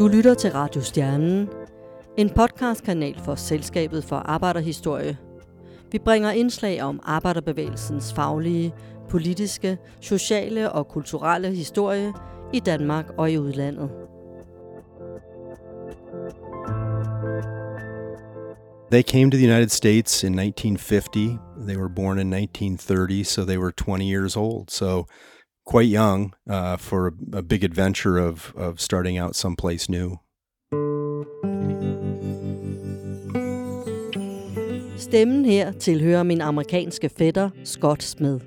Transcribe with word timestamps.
Du 0.00 0.08
lytter 0.08 0.34
til 0.34 0.52
Radio 0.52 0.80
Stjernen, 0.80 1.48
en 2.18 2.30
podcastkanal 2.30 3.20
for 3.24 3.34
Selskabet 3.34 4.04
for 4.04 4.16
Arbejderhistorie. 4.16 5.18
Vi 5.92 5.98
bringer 5.98 6.30
indslag 6.30 6.82
om 6.82 7.00
arbejderbevægelsens 7.02 8.12
faglige, 8.12 8.74
politiske, 9.10 9.78
sociale 10.00 10.72
og 10.72 10.88
kulturelle 10.88 11.54
historie 11.54 12.12
i 12.52 12.60
Danmark 12.60 13.04
og 13.18 13.30
i 13.32 13.38
udlandet. 13.38 13.90
They 18.92 19.02
came 19.02 19.30
to 19.30 19.36
the 19.36 19.52
United 19.52 19.68
States 19.68 20.24
in 20.24 20.38
1950. 20.38 21.38
They 21.68 21.76
were 21.76 21.94
born 21.96 22.18
in 22.18 22.32
1930, 22.32 23.24
so 23.24 23.44
they 23.44 23.58
were 23.58 23.72
20 23.72 24.00
years 24.12 24.36
old. 24.36 24.64
So 24.68 25.04
quite 25.64 25.88
young 25.88 26.34
uh, 26.48 26.76
for 26.76 27.06
a, 27.06 27.12
a 27.38 27.42
big 27.42 27.64
adventure 27.64 28.18
of, 28.18 28.52
of 28.56 28.80
starting 28.80 29.18
out 29.18 29.36
someplace 29.36 29.88
new. 29.88 30.18
Stemmen 34.96 35.44
her 35.44 35.72
tilhører 35.72 36.22
min 36.22 36.40
amerikanske 36.40 37.08
fætter, 37.08 37.50
Scott 37.64 38.02
Smith. 38.02 38.44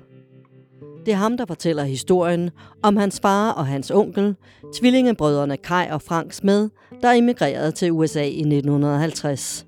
Det 1.06 1.12
er 1.12 1.16
ham, 1.16 1.36
der 1.36 1.46
fortæller 1.46 1.84
historien 1.84 2.50
om 2.82 2.96
hans 2.96 3.20
far 3.20 3.52
og 3.52 3.66
hans 3.66 3.90
onkel, 3.90 4.36
tvillingebrødrene 4.74 5.56
Kai 5.56 5.88
og 5.90 6.02
Frank 6.02 6.32
Smith, 6.32 6.68
der 7.02 7.10
emigrerede 7.10 7.72
til 7.72 7.92
USA 7.92 8.22
i 8.22 8.40
1950. 8.40 9.66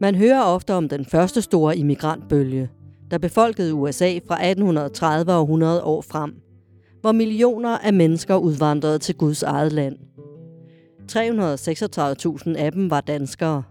Man 0.00 0.14
hører 0.14 0.42
ofte 0.42 0.74
om 0.74 0.88
den 0.88 1.04
første 1.04 1.42
store 1.42 1.76
immigrantbølge, 1.76 2.70
der 3.10 3.18
befolkede 3.18 3.74
USA 3.74 4.18
fra 4.28 4.34
1830 4.34 5.32
og 5.32 5.42
100 5.42 5.82
år 5.82 6.00
frem, 6.00 6.34
hvor 7.00 7.12
millioner 7.12 7.78
af 7.78 7.92
mennesker 7.92 8.36
udvandrede 8.36 8.98
til 8.98 9.14
Guds 9.14 9.42
eget 9.42 9.72
land. 9.72 9.96
336.000 11.12 12.56
af 12.58 12.72
dem 12.72 12.90
var 12.90 13.00
danskere. 13.00 13.62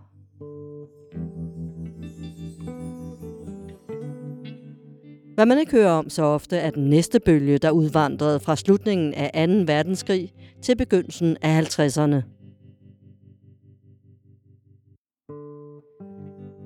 Hvad 5.35 5.45
man 5.45 5.59
ikke 5.59 5.71
hører 5.71 5.91
om 5.91 6.09
så 6.09 6.23
ofte, 6.23 6.57
er 6.57 6.69
den 6.69 6.89
næste 6.89 7.19
bølge, 7.19 7.57
der 7.57 7.71
udvandrede 7.71 8.39
fra 8.39 8.55
slutningen 8.55 9.13
af 9.13 9.47
2. 9.47 9.53
verdenskrig 9.73 10.33
til 10.61 10.75
begyndelsen 10.77 11.37
af 11.41 11.61
50'erne. 11.61 12.34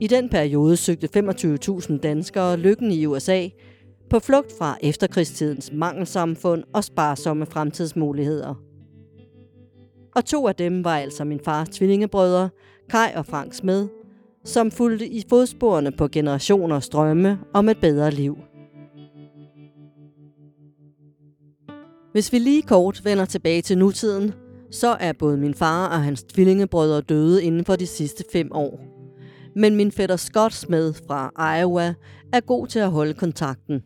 I 0.02 0.08
den 0.08 0.30
periode 0.30 0.78
søgte 0.78 1.10
25.000 1.16 1.98
danskere 1.98 2.58
lykken 2.58 2.92
i 2.92 3.06
USA 3.06 3.48
på 4.10 4.20
flugt 4.20 4.54
fra 4.58 4.78
efterkrigstidens 4.82 5.72
mangelsamfund 5.74 6.64
og 6.74 6.84
sparsomme 6.84 7.46
fremtidsmuligheder. 7.46 8.56
Og 10.16 10.26
to 10.26 10.48
af 10.48 10.56
dem 10.56 10.84
var 10.84 10.98
altså 10.98 11.24
min 11.24 11.40
fars 11.46 11.70
tvillingebrødre, 11.70 12.50
Kai 12.90 13.10
og 13.16 13.26
Frank 13.26 13.54
Smed, 13.54 13.88
som 14.46 14.72
fulgte 14.72 15.08
i 15.08 15.24
fodsporene 15.30 15.92
på 15.92 16.08
generationers 16.08 16.90
drømme 16.90 17.40
om 17.54 17.70
et 17.70 17.78
bedre 17.82 18.12
liv. 18.12 18.38
Hvis 22.12 22.34
vi 22.34 22.40
lige 22.40 22.62
kort 22.62 23.02
vender 23.04 23.26
tilbage 23.26 23.62
til 23.62 23.78
nutiden, 23.78 24.34
så 24.72 24.98
er 25.00 25.14
både 25.14 25.38
min 25.38 25.54
far 25.54 25.88
og 25.88 26.04
hans 26.04 26.24
tvillingebrødre 26.24 27.02
døde 27.02 27.44
inden 27.44 27.66
for 27.66 27.76
de 27.76 27.88
sidste 27.88 28.24
fem 28.32 28.52
år. 28.52 28.99
Men 29.60 29.76
min 29.76 29.92
fætter 29.92 30.16
Scott 30.16 30.54
Smith 30.54 31.00
fra 31.08 31.58
Iowa 31.60 31.94
er 32.34 32.40
god 32.40 32.68
til 32.68 32.80
at 32.80 32.92
holde 32.92 33.14
kontakten. 33.14 33.84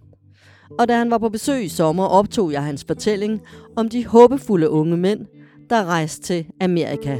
Og 0.79 0.87
da 0.87 0.97
han 0.97 1.11
var 1.11 1.17
på 1.17 1.29
besøg 1.29 1.63
i 1.63 1.67
sommer, 1.67 2.05
optog 2.05 2.51
jeg 2.51 2.63
hans 2.63 2.83
fortælling 2.87 3.41
om 3.75 3.89
de 3.89 4.05
håbefulde 4.05 4.69
unge 4.69 4.97
mænd, 4.97 5.25
der 5.69 5.85
rejste 5.85 6.21
til 6.21 6.45
Amerika. 6.61 7.17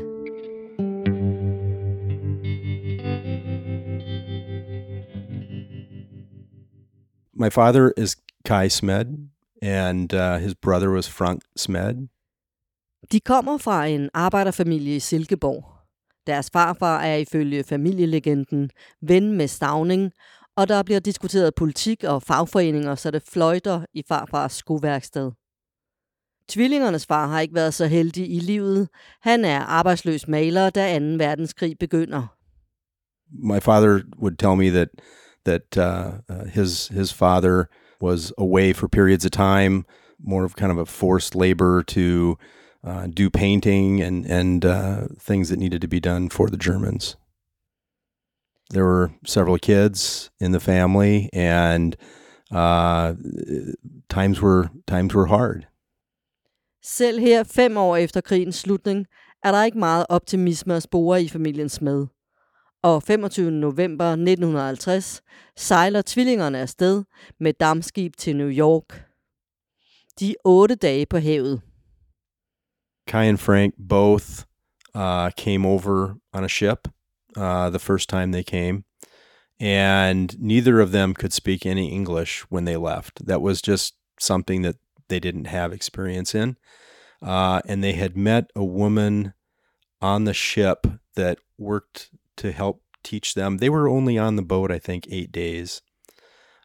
My 7.33 7.49
father 7.51 7.91
is 7.97 8.17
Kai 8.45 8.69
Smed, 8.69 9.05
and 9.61 10.13
uh, 10.13 10.41
his 10.41 10.55
brother 10.61 10.89
was 10.89 11.09
Frank 11.09 11.41
Smed. 11.55 12.07
De 13.11 13.19
kommer 13.19 13.57
fra 13.57 13.85
en 13.85 14.09
arbejderfamilie 14.13 14.95
i 14.95 14.99
Silkeborg. 14.99 15.72
Deres 16.27 16.49
farfar 16.53 16.99
er 16.99 17.15
ifølge 17.15 17.63
familielegenden 17.63 18.69
ven 19.01 19.37
med 19.37 19.47
Stavning, 19.47 20.11
og 20.55 20.67
der 20.67 20.83
bliver 20.83 20.99
diskuteret 20.99 21.55
politik 21.55 22.03
og 22.03 22.23
fagforeninger, 22.23 22.95
så 22.95 23.11
det 23.11 23.23
fløjter 23.23 23.85
i 23.93 24.03
farfars 24.07 24.53
skoværksted. 24.53 25.31
Tvillingernes 26.49 27.05
far 27.05 27.27
har 27.27 27.39
ikke 27.39 27.55
været 27.55 27.73
så 27.73 27.85
heldig 27.85 28.35
i 28.35 28.39
livet. 28.39 28.89
Han 29.21 29.45
er 29.45 29.59
arbejdsløs 29.59 30.27
maler, 30.27 30.69
da 30.69 30.99
2. 30.99 31.05
verdenskrig 31.05 31.75
begynder. 31.79 32.27
My 33.31 33.59
father 33.59 34.01
would 34.21 34.37
tell 34.37 34.55
me 34.55 34.69
that 34.69 34.89
that 35.45 35.77
uh, 35.77 36.13
uh, 36.29 36.45
his 36.47 36.87
his 36.87 37.13
father 37.13 37.65
was 38.01 38.33
away 38.37 38.73
for 38.73 38.87
periods 38.87 39.25
of 39.25 39.31
time, 39.31 39.83
more 40.19 40.43
of 40.43 40.55
kind 40.55 40.71
of 40.71 40.77
a 40.77 40.85
forced 40.85 41.35
labor 41.35 41.81
to 41.81 42.35
uh, 42.83 43.07
do 43.07 43.29
painting 43.29 44.01
and 44.01 44.25
and 44.25 44.65
uh, 44.65 45.07
things 45.19 45.49
that 45.49 45.59
needed 45.59 45.81
to 45.81 45.87
be 45.87 45.99
done 45.99 46.29
for 46.29 46.47
the 46.47 46.57
Germans. 46.57 47.17
There 48.73 48.85
were 48.85 49.09
several 49.25 49.57
kids 49.57 50.31
in 50.39 50.51
the 50.51 50.59
family, 50.59 51.29
and 51.33 51.95
uh, 52.51 53.13
times 54.09 54.41
were 54.41 54.69
times 54.87 55.13
were 55.13 55.27
hard. 55.27 55.67
Selv 56.83 57.19
her 57.19 57.43
fem 57.43 57.77
år 57.77 57.97
efter 57.97 58.21
krigens 58.21 58.55
slutning, 58.55 59.05
er 59.43 59.51
der 59.51 59.63
ikke 59.63 59.77
meget 59.77 60.05
optimisme 60.09 60.75
at 60.75 60.83
spore 60.83 61.23
i 61.23 61.27
familien 61.27 61.69
Smed. 61.69 62.07
Og 62.83 63.03
25. 63.03 63.51
november 63.51 64.05
1950 64.05 65.21
sejler 65.55 66.01
tvillingerne 66.05 66.59
afsted 66.59 67.03
med 67.39 67.53
dammskib 67.53 68.17
til 68.17 68.35
New 68.35 68.49
York. 68.49 69.03
De 70.19 70.31
er 70.31 70.35
otte 70.45 70.75
dage 70.75 71.05
på 71.05 71.17
havet. 71.17 71.61
Kai 73.05 73.23
and 73.23 73.39
Frank 73.39 73.75
both 73.77 74.45
uh, 74.95 75.29
came 75.31 75.65
over 75.65 76.17
on 76.33 76.43
a 76.43 76.49
ship 76.49 76.87
uh, 77.35 77.69
the 77.69 77.79
first 77.79 78.09
time 78.09 78.31
they 78.31 78.43
came, 78.43 78.85
and 79.59 80.39
neither 80.39 80.79
of 80.79 80.91
them 80.91 81.13
could 81.13 81.33
speak 81.33 81.65
any 81.65 81.91
English 81.91 82.41
when 82.49 82.65
they 82.65 82.77
left. 82.77 83.25
That 83.25 83.41
was 83.41 83.61
just 83.61 83.95
something 84.19 84.61
that 84.61 84.77
they 85.09 85.19
didn't 85.19 85.45
have 85.45 85.73
experience 85.73 86.33
in. 86.33 86.57
Uh, 87.21 87.61
and 87.65 87.83
they 87.83 87.93
had 87.93 88.17
met 88.17 88.51
a 88.55 88.63
woman 88.63 89.33
on 90.01 90.25
the 90.25 90.33
ship 90.33 90.85
that 91.15 91.39
worked 91.57 92.09
to 92.37 92.51
help 92.51 92.81
teach 93.03 93.33
them. 93.33 93.57
They 93.57 93.69
were 93.69 93.87
only 93.87 94.17
on 94.17 94.35
the 94.35 94.41
boat, 94.41 94.71
I 94.71 94.79
think, 94.79 95.07
eight 95.09 95.31
days. 95.31 95.81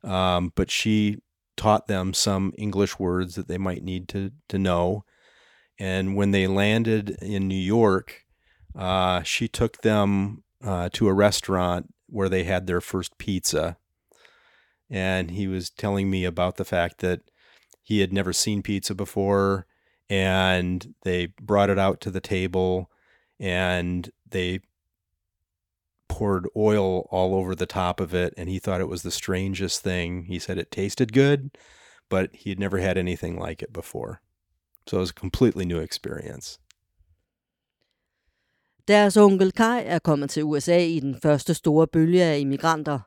Um, 0.03 0.53
but 0.57 0.71
she 0.71 1.19
taught 1.57 1.87
them 1.87 2.15
some 2.15 2.53
English 2.59 2.99
words 2.99 3.35
that 3.35 3.49
they 3.49 3.59
might 3.59 3.83
need 3.83 4.09
to, 4.09 4.33
to 4.49 4.59
know. 4.59 5.05
And 5.79 6.17
when 6.17 6.33
they 6.33 6.47
landed 6.47 7.11
in 7.23 7.47
New 7.49 7.55
York, 7.55 8.25
uh, 8.77 9.23
she 9.23 9.49
took 9.49 9.83
them 9.83 10.43
uh, 10.65 10.89
to 10.95 11.09
a 11.09 11.15
restaurant 11.15 11.95
where 12.09 12.29
they 12.29 12.45
had 12.45 12.67
their 12.67 12.81
first 12.81 13.17
pizza. 13.19 13.77
And 14.91 15.31
he 15.31 15.47
was 15.47 15.71
telling 15.71 16.11
me 16.11 16.25
about 16.25 16.57
the 16.57 16.65
fact 16.65 16.99
that 16.99 17.21
he 17.83 18.01
had 18.01 18.13
never 18.13 18.33
seen 18.33 18.63
pizza 18.63 18.95
before 18.95 19.67
and 20.11 20.95
they 21.03 21.27
brought 21.41 21.71
it 21.71 21.79
out 21.79 22.01
to 22.01 22.11
the 22.11 22.21
table 22.21 22.91
and 23.39 24.11
they 24.29 24.61
poured 26.09 26.49
oil 26.57 27.01
all 27.11 27.35
over 27.35 27.55
the 27.55 27.67
top 27.67 28.01
of 28.01 28.15
it 28.15 28.33
and 28.37 28.49
he 28.49 28.59
thought 28.59 28.81
it 28.81 28.89
was 28.89 29.03
the 29.03 29.11
strangest 29.11 29.83
thing. 29.83 30.25
He 30.25 30.39
said 30.39 30.59
it 30.59 30.71
tasted 30.71 31.13
good, 31.13 31.57
but 32.09 32.35
he 32.35 32.51
had 32.51 32.59
never 32.59 32.79
had 32.79 32.97
anything 32.97 33.39
like 33.39 33.63
it 33.63 33.73
before. 33.73 34.23
So 34.89 34.97
it 34.97 35.01
was 35.01 35.11
a 35.11 35.21
completely 35.21 35.65
new 35.65 35.81
experience. 35.81 36.59
Deres 38.89 39.17
onkel 39.17 39.53
Kai 39.53 39.83
er 39.85 39.99
kommet 39.99 40.31
til 40.31 40.45
USA 40.45 40.79
i 40.79 41.01
den 41.01 41.21
første 41.23 41.55
store 41.55 41.87
bølge 41.87 42.25
af 42.25 42.39
immigranter. 42.39 42.99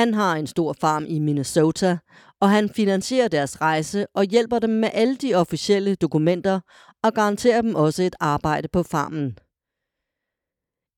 Han 0.00 0.14
har 0.14 0.36
en 0.36 0.46
stor 0.46 0.72
farm 0.80 1.04
i 1.08 1.18
Minnesota, 1.18 1.98
og 2.40 2.50
han 2.50 2.68
finansierer 2.68 3.28
deres 3.28 3.60
rejse 3.60 4.06
og 4.14 4.24
hjælper 4.24 4.58
dem 4.58 4.70
med 4.70 4.90
alle 4.92 5.16
de 5.16 5.34
officielle 5.34 5.94
dokumenter 5.94 6.60
og 7.02 7.14
garanterer 7.14 7.62
dem 7.62 7.74
også 7.74 8.02
et 8.02 8.16
arbejde 8.20 8.68
på 8.68 8.82
farmen. 8.82 9.38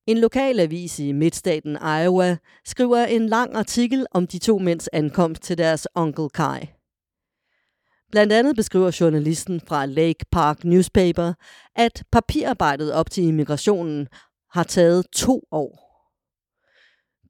En 0.07 0.17
lokal 0.17 0.59
avis 0.59 0.99
i 0.99 1.11
midtstaten 1.11 1.77
Iowa 2.03 2.37
skriver 2.65 3.05
en 3.05 3.29
lang 3.29 3.55
artikel 3.55 4.05
om 4.11 4.27
de 4.27 4.39
to 4.39 4.57
mænds 4.57 4.87
ankomst 4.87 5.41
til 5.41 5.57
deres 5.57 5.87
onkel 5.95 6.29
Kai. 6.29 6.74
Blandt 8.11 8.33
andet 8.33 8.55
beskriver 8.55 8.97
journalisten 8.99 9.61
fra 9.67 9.85
Lake 9.85 10.25
Park 10.31 10.63
Newspaper, 10.63 11.33
at 11.75 12.03
papirarbejdet 12.11 12.93
op 12.93 13.11
til 13.11 13.23
immigrationen 13.23 14.07
har 14.51 14.63
taget 14.63 15.05
to 15.11 15.41
år. 15.51 15.85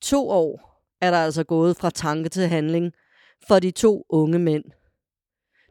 To 0.02 0.30
år 0.30 0.82
er 1.02 1.12
der 1.12 1.18
altså 1.18 1.44
gået 1.44 1.78
fra 1.78 1.90
tanke 1.90 2.30
til 2.30 2.48
handling 2.48 2.94
for 3.48 3.60
de 3.60 3.72
to 3.72 4.06
unge 4.10 4.40
mænd. 4.40 4.64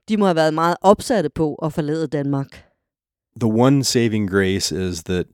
De 0.08 0.16
må 0.16 0.24
have 0.24 0.36
været 0.36 0.54
meget 0.54 0.76
opsatte 0.80 1.30
på 1.30 1.54
at 1.54 1.72
forlade 1.72 2.06
Danmark. 2.06 2.64
The 3.40 3.52
one 3.52 3.84
saving 3.84 4.30
grace 4.30 4.88
is 4.88 5.02
that 5.02 5.26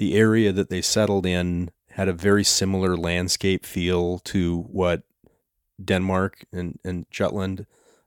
the 0.00 0.20
area 0.22 0.52
that 0.52 0.68
they 0.68 0.80
settled 0.82 1.26
in 1.26 1.68
had 1.88 2.08
a 2.08 2.12
very 2.12 2.42
similar 2.42 2.96
landscape 2.96 3.66
feel 3.66 4.18
to 4.24 4.66
what 4.74 5.00
Denmark 5.88 6.44
and, 6.52 6.74
and 6.84 7.04
Jutland 7.20 7.58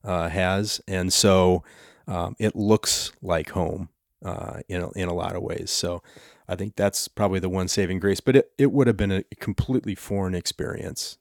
uh, 0.03 0.29
has. 0.29 0.81
And 0.87 1.13
so 1.13 1.63
um, 2.07 2.35
it 2.39 2.55
looks 2.55 3.11
like 3.21 3.51
home 3.51 3.89
uh, 4.25 4.59
in, 4.67 4.81
a, 4.81 4.89
in 4.95 5.09
a 5.09 5.13
lot 5.13 5.35
of 5.35 5.43
ways. 5.43 5.69
So 5.69 6.01
I 6.47 6.55
think 6.55 6.75
that's 6.75 7.07
probably 7.07 7.39
the 7.39 7.49
one 7.49 7.67
saving 7.67 7.99
grace, 7.99 8.21
but 8.21 8.35
it, 8.35 8.45
it 8.57 8.71
would 8.71 8.87
have 8.87 8.97
been 8.97 9.11
a 9.11 9.23
completely 9.39 9.95
foreign 9.95 10.35
experience. 10.35 11.17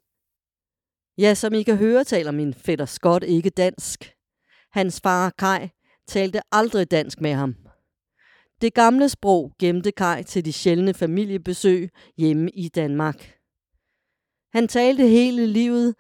Ja, 1.19 1.35
som 1.35 1.55
I 1.55 1.63
kan 1.63 1.77
høre, 1.77 2.05
taler 2.05 2.31
min 2.33 2.55
fætter 2.55 2.85
Scott 2.85 3.25
ikke 3.25 3.51
dansk. 3.51 4.15
Hans 4.73 5.01
far 5.01 5.31
Kai 5.39 5.69
talte 6.07 6.41
aldrig 6.53 6.91
dansk 6.91 7.21
med 7.21 7.35
ham. 7.35 7.57
Det 8.61 8.75
gamle 8.75 9.09
sprog 9.09 9.53
gemte 9.59 9.93
Kai 9.93 10.23
til 10.23 10.45
de 10.45 10.53
sjældne 10.53 10.95
familiebesøg 10.95 11.91
hjemme 12.17 12.51
i 12.51 12.69
Danmark. 12.69 13.35
Han 14.53 14.69
talte 14.69 15.07
hele 15.07 15.47
livet 15.47 15.95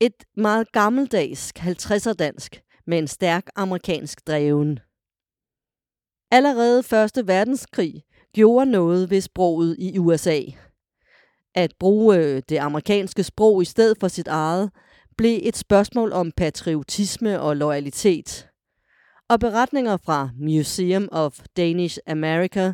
et 0.00 0.24
meget 0.36 0.72
gammeldags 0.72 1.52
50'er 1.58 2.12
dansk 2.12 2.62
med 2.86 2.98
en 2.98 3.08
stærk 3.08 3.46
amerikansk 3.56 4.26
dreven. 4.26 4.78
Allerede 6.30 6.82
Første 6.82 7.26
Verdenskrig 7.26 8.02
gjorde 8.34 8.70
noget 8.70 9.10
ved 9.10 9.20
sproget 9.20 9.76
i 9.78 9.98
USA. 9.98 10.40
At 11.54 11.72
bruge 11.78 12.16
øh, 12.16 12.42
det 12.48 12.58
amerikanske 12.58 13.22
sprog 13.22 13.62
i 13.62 13.64
stedet 13.64 13.96
for 14.00 14.08
sit 14.08 14.28
eget 14.28 14.70
blev 15.16 15.40
et 15.42 15.56
spørgsmål 15.56 16.12
om 16.12 16.32
patriotisme 16.36 17.40
og 17.40 17.56
loyalitet. 17.56 18.48
Og 19.28 19.40
beretninger 19.40 19.96
fra 19.96 20.30
Museum 20.36 21.08
of 21.12 21.40
Danish 21.56 21.98
America 22.06 22.72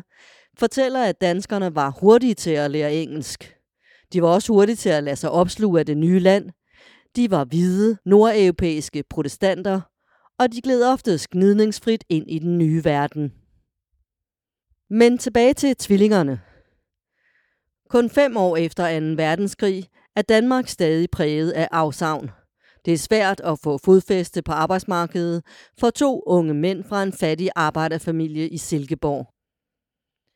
fortæller, 0.59 1.03
at 1.03 1.21
danskerne 1.21 1.75
var 1.75 1.89
hurtige 1.89 2.33
til 2.33 2.51
at 2.51 2.71
lære 2.71 2.93
engelsk. 2.93 3.55
De 4.13 4.21
var 4.21 4.27
også 4.27 4.53
hurtige 4.53 4.75
til 4.75 4.89
at 4.89 5.03
lade 5.03 5.15
sig 5.15 5.31
opsluge 5.31 5.79
af 5.79 5.85
det 5.85 5.97
nye 5.97 6.19
land. 6.19 6.49
De 7.17 7.31
var 7.31 7.45
hvide, 7.45 7.97
nordeuropæiske 8.05 9.03
protestanter, 9.09 9.81
og 10.39 10.53
de 10.53 10.61
gled 10.61 10.83
ofte 10.83 11.19
gnidningsfrit 11.31 12.03
ind 12.09 12.25
i 12.31 12.39
den 12.39 12.57
nye 12.57 12.83
verden. 12.83 13.33
Men 14.89 15.17
tilbage 15.17 15.53
til 15.53 15.75
tvillingerne. 15.75 16.41
Kun 17.89 18.09
fem 18.09 18.37
år 18.37 18.57
efter 18.57 18.99
2. 18.99 19.05
verdenskrig 19.05 19.85
er 20.15 20.21
Danmark 20.21 20.67
stadig 20.67 21.09
præget 21.11 21.51
af 21.51 21.67
afsavn. 21.71 22.29
Det 22.85 22.93
er 22.93 22.97
svært 22.97 23.39
at 23.39 23.59
få 23.59 23.77
fodfæste 23.77 24.41
på 24.41 24.51
arbejdsmarkedet 24.51 25.43
for 25.79 25.89
to 25.89 26.23
unge 26.25 26.53
mænd 26.53 26.83
fra 26.83 27.03
en 27.03 27.13
fattig 27.13 27.49
arbejderfamilie 27.55 28.49
i 28.49 28.57
Silkeborg. 28.57 29.27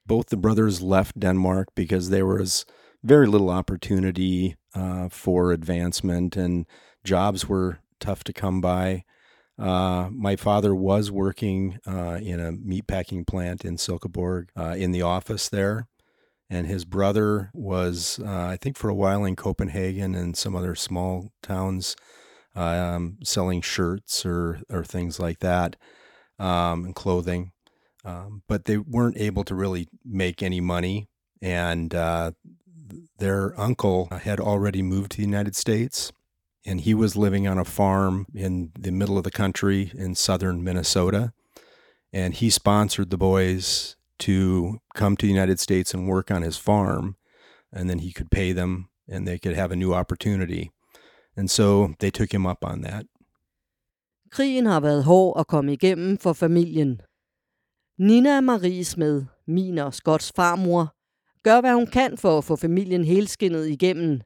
Both 0.07 0.27
the 0.27 0.41
brothers 0.41 0.81
left 0.81 1.15
Denmark 1.21 1.65
because 1.75 2.11
there 2.11 2.25
was 2.25 2.65
very 3.03 3.27
little 3.27 3.49
opportunity 3.49 4.55
uh, 4.75 5.09
for 5.09 5.51
advancement 5.51 6.35
and 6.35 6.65
jobs 7.03 7.47
were 7.47 7.79
tough 7.99 8.23
to 8.25 8.33
come 8.33 8.61
by. 8.61 9.03
Uh, 9.57 10.09
my 10.11 10.35
father 10.35 10.73
was 10.73 11.11
working 11.11 11.77
uh, 11.87 12.19
in 12.21 12.39
a 12.39 12.51
meatpacking 12.51 13.27
plant 13.27 13.63
in 13.63 13.77
Silkeborg 13.77 14.47
uh, 14.57 14.75
in 14.77 14.91
the 14.91 15.01
office 15.01 15.49
there. 15.49 15.87
And 16.49 16.67
his 16.67 16.83
brother 16.83 17.49
was, 17.53 18.19
uh, 18.19 18.47
I 18.47 18.57
think, 18.57 18.75
for 18.75 18.89
a 18.89 18.95
while 18.95 19.23
in 19.23 19.35
Copenhagen 19.35 20.15
and 20.15 20.35
some 20.35 20.55
other 20.55 20.75
small 20.75 21.31
towns 21.41 21.95
um, 22.55 23.17
selling 23.23 23.61
shirts 23.61 24.25
or, 24.25 24.59
or 24.69 24.83
things 24.83 25.19
like 25.19 25.39
that 25.39 25.77
um, 26.39 26.85
and 26.85 26.95
clothing. 26.95 27.51
Um, 28.03 28.41
but 28.47 28.65
they 28.65 28.77
weren't 28.77 29.17
able 29.17 29.43
to 29.45 29.55
really 29.55 29.87
make 30.03 30.43
any 30.43 30.59
money. 30.59 31.07
And 31.41 31.93
uh, 31.95 32.31
their 33.17 33.59
uncle 33.59 34.07
had 34.11 34.39
already 34.39 34.81
moved 34.81 35.11
to 35.11 35.17
the 35.17 35.23
United 35.23 35.55
States 35.55 36.11
and 36.65 36.81
he 36.81 36.93
was 36.93 37.15
living 37.15 37.47
on 37.47 37.57
a 37.57 37.65
farm 37.65 38.27
in 38.33 38.71
the 38.79 38.91
middle 38.91 39.17
of 39.17 39.23
the 39.23 39.31
country 39.31 39.91
in 39.95 40.15
southern 40.15 40.63
Minnesota. 40.63 41.33
And 42.13 42.33
he 42.33 42.49
sponsored 42.49 43.09
the 43.09 43.17
boys 43.17 43.95
to 44.19 44.79
come 44.93 45.17
to 45.17 45.25
the 45.25 45.33
United 45.33 45.59
States 45.59 45.93
and 45.93 46.07
work 46.07 46.29
on 46.29 46.43
his 46.43 46.57
farm, 46.57 47.15
and 47.71 47.89
then 47.89 47.99
he 47.99 48.11
could 48.11 48.29
pay 48.29 48.51
them 48.53 48.89
and 49.07 49.27
they 49.27 49.39
could 49.39 49.55
have 49.55 49.71
a 49.71 49.75
new 49.75 49.93
opportunity. 49.93 50.71
And 51.35 51.49
so 51.49 51.95
they 51.99 52.11
took 52.11 52.33
him 52.33 52.45
up 52.45 52.63
on 52.63 52.81
that. 52.81 53.05
Krigen 54.29 54.65
har 54.65 54.79
været 54.79 55.03
hård 55.03 55.39
at 55.39 55.47
komme 55.47 55.73
igennem 55.73 56.17
for 56.17 56.33
familien. 56.33 57.01
Nina 57.97 58.41
Marie 58.41 58.83
Smed, 58.83 59.25
min 59.47 59.77
og 59.77 59.93
Scotts 59.93 60.31
farmor, 60.35 60.87
gør 61.43 61.61
hvad 61.61 61.73
hun 61.73 61.87
kan 61.87 62.17
for 62.17 62.37
at 62.37 62.43
få 62.43 62.55
familien 62.55 63.03
helskindet 63.03 63.67
igennem, 63.69 64.21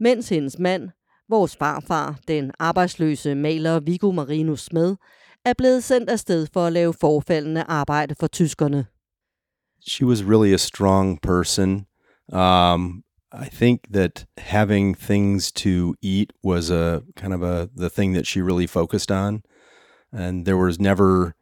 mens 0.00 0.28
hendes 0.28 0.58
mand 0.58 0.90
Vores 1.30 1.56
farfar, 1.56 2.18
den 2.28 2.50
arbejdsløse 2.58 3.34
maler 3.34 3.80
Viggo 3.80 4.10
Marinus 4.10 4.60
Smed, 4.60 4.96
er 5.44 5.52
blevet 5.58 5.84
sendt 5.84 6.10
afsted 6.10 6.46
for 6.52 6.66
at 6.66 6.72
lave 6.72 6.94
forfaldende 7.00 7.62
arbejde 7.62 8.14
for 8.20 8.26
tyskerne. 8.26 8.86
She 9.88 10.06
was 10.06 10.24
really 10.24 10.54
a 10.54 10.58
strong 10.58 11.20
person. 11.22 11.86
Um, 12.32 13.04
I 13.32 13.48
think 13.52 13.80
that 13.92 14.26
having 14.38 14.98
things 14.98 15.52
to 15.52 15.94
eat 16.02 16.32
was 16.44 16.70
a 16.70 17.00
kind 17.16 17.34
of 17.34 17.42
a 17.42 17.68
the 17.76 17.90
thing 17.90 18.14
that 18.14 18.26
she 18.26 18.42
really 18.42 18.66
focused 18.66 19.10
on, 19.10 19.42
and 20.12 20.44
there 20.44 20.56
was 20.56 20.80
never 20.80 21.32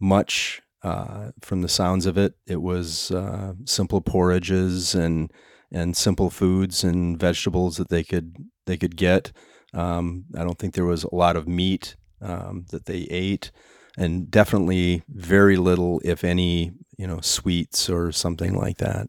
much 0.00 0.60
uh, 0.82 1.30
from 1.40 1.62
the 1.62 1.68
sounds 1.68 2.06
of 2.06 2.18
it. 2.18 2.34
It 2.46 2.62
was 2.62 3.10
uh, 3.10 3.54
simple 3.64 4.00
porridges 4.00 4.94
and 4.94 5.32
and 5.70 5.96
simple 5.96 6.28
foods 6.28 6.84
and 6.84 7.18
vegetables 7.18 7.76
that 7.78 7.88
they 7.88 8.04
could 8.04 8.36
they 8.66 8.76
could 8.76 8.96
get. 8.96 9.32
Um, 9.74 10.24
I 10.36 10.44
don't 10.44 10.58
think 10.58 10.74
there 10.74 10.84
was 10.84 11.04
a 11.04 11.14
lot 11.14 11.36
of 11.36 11.48
meat 11.48 11.96
um, 12.20 12.66
that 12.70 12.86
they 12.86 13.06
ate, 13.10 13.50
and 13.96 14.30
definitely 14.30 15.02
very 15.08 15.56
little, 15.56 16.00
if 16.04 16.24
any, 16.24 16.72
you 16.98 17.06
know, 17.06 17.20
sweets 17.20 17.88
or 17.88 18.12
something 18.12 18.54
like 18.54 18.78
that. 18.78 19.08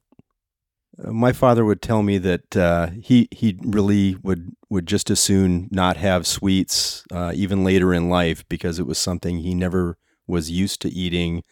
Uh, 1.03 1.11
my 1.11 1.33
father 1.33 1.65
would 1.65 1.81
tell 1.81 2.03
me 2.03 2.17
that 2.19 2.55
uh, 2.55 2.89
he 3.01 3.27
he 3.31 3.57
really 3.63 4.15
would 4.23 4.55
would 4.69 4.87
just 4.87 5.09
as 5.09 5.19
soon 5.19 5.67
not 5.71 5.97
have 5.97 6.25
sweets 6.27 7.03
uh, 7.11 7.31
even 7.35 7.63
later 7.63 7.93
in 7.93 8.09
life 8.09 8.47
because 8.47 8.79
it 8.79 8.87
was 8.87 8.97
something 8.97 9.39
he 9.39 9.53
never 9.53 9.97
was 10.27 10.49
used 10.49 10.81
to 10.81 10.89
eating 10.89 11.43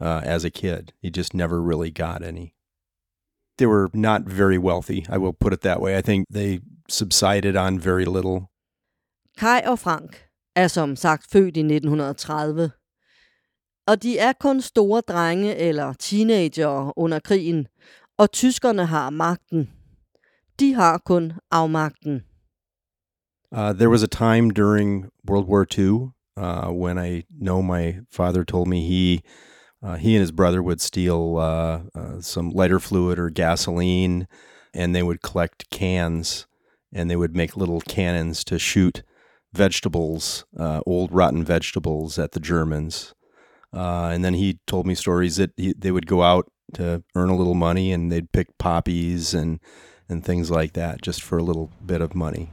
uh, 0.00 0.20
as 0.24 0.44
a 0.44 0.50
kid. 0.50 0.92
He 1.02 1.10
just 1.10 1.34
never 1.34 1.60
really 1.60 1.90
got 1.90 2.22
any. 2.22 2.54
They 3.58 3.66
were 3.66 3.88
not 3.92 4.22
very 4.22 4.58
wealthy. 4.58 5.06
I 5.08 5.18
will 5.18 5.32
put 5.32 5.52
it 5.52 5.60
that 5.60 5.80
way. 5.80 5.96
I 5.98 6.02
think 6.02 6.26
they 6.30 6.60
subsided 6.88 7.56
on 7.56 7.78
very 7.78 8.04
little. 8.06 8.48
Kai 9.38 9.62
og 9.66 9.78
Frank 9.78 10.26
er 10.56 10.68
som 10.68 10.96
sagt 10.96 11.26
født 11.32 11.56
i 11.56 11.60
1930. 11.60 12.70
Og 13.86 14.02
de 14.02 14.18
er 14.18 14.32
kun 14.32 14.60
store 14.60 15.00
drenge 15.00 15.56
eller 15.56 15.92
teenager 15.92 16.98
under 16.98 17.18
krigen, 17.18 17.66
og 18.18 18.32
tyskerne 18.32 18.86
har 18.86 19.10
magten. 19.10 19.70
De 20.60 20.74
har 20.74 20.98
kun 20.98 21.32
afmagten. 21.50 22.22
Uh, 23.52 23.72
there 23.72 23.90
was 23.90 24.02
a 24.02 24.06
time 24.06 24.50
during 24.50 25.10
World 25.28 25.48
War 25.48 25.66
II 25.78 26.12
uh, 26.36 26.70
when 26.70 26.98
I 26.98 27.24
know 27.30 27.62
my 27.62 28.00
father 28.12 28.44
told 28.44 28.68
me 28.68 28.80
he 28.80 29.22
uh, 29.82 29.96
he 29.96 30.14
and 30.14 30.20
his 30.20 30.32
brother 30.32 30.62
would 30.62 30.80
steal 30.80 31.38
uh, 31.38 31.80
uh, 31.94 32.20
some 32.20 32.50
lighter 32.50 32.78
fluid 32.78 33.18
or 33.18 33.30
gasoline, 33.30 34.28
and 34.74 34.94
they 34.94 35.02
would 35.02 35.22
collect 35.22 35.70
cans 35.70 36.46
and 36.92 37.10
they 37.10 37.16
would 37.16 37.36
make 37.36 37.56
little 37.56 37.80
cannons 37.80 38.44
to 38.44 38.58
shoot 38.58 39.02
vegetables, 39.52 40.44
uh, 40.58 40.80
old 40.86 41.12
rotten 41.12 41.44
vegetables, 41.44 42.18
at 42.18 42.32
the 42.32 42.40
Germans. 42.40 43.14
Uh, 43.72 44.10
and 44.12 44.24
then 44.24 44.34
he 44.34 44.58
told 44.66 44.86
me 44.86 44.94
stories 44.94 45.36
that 45.36 45.52
he, 45.56 45.72
they 45.78 45.92
would 45.92 46.06
go 46.06 46.22
out 46.22 46.50
to 46.74 47.02
earn 47.14 47.28
a 47.28 47.36
little 47.36 47.54
money 47.54 47.92
and 47.92 48.10
they'd 48.10 48.32
pick 48.32 48.58
poppies 48.58 49.34
and 49.34 49.60
and 50.08 50.24
things 50.24 50.50
like 50.50 50.72
that 50.72 51.00
just 51.02 51.22
for 51.22 51.38
a 51.38 51.42
little 51.42 51.70
bit 51.86 52.00
of 52.00 52.16
money. 52.16 52.50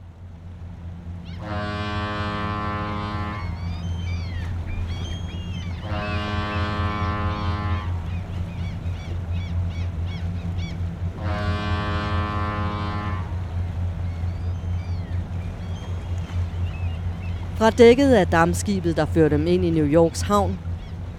Fra 17.58 17.70
dækket 17.70 18.14
af 18.14 18.28
dammskibet, 18.28 18.98
der 18.98 19.06
fører 19.06 19.30
dem 19.30 19.48
ind 19.48 19.66
i 19.66 19.70
New 19.70 19.86
Yorks 19.86 20.22
havn, 20.22 20.60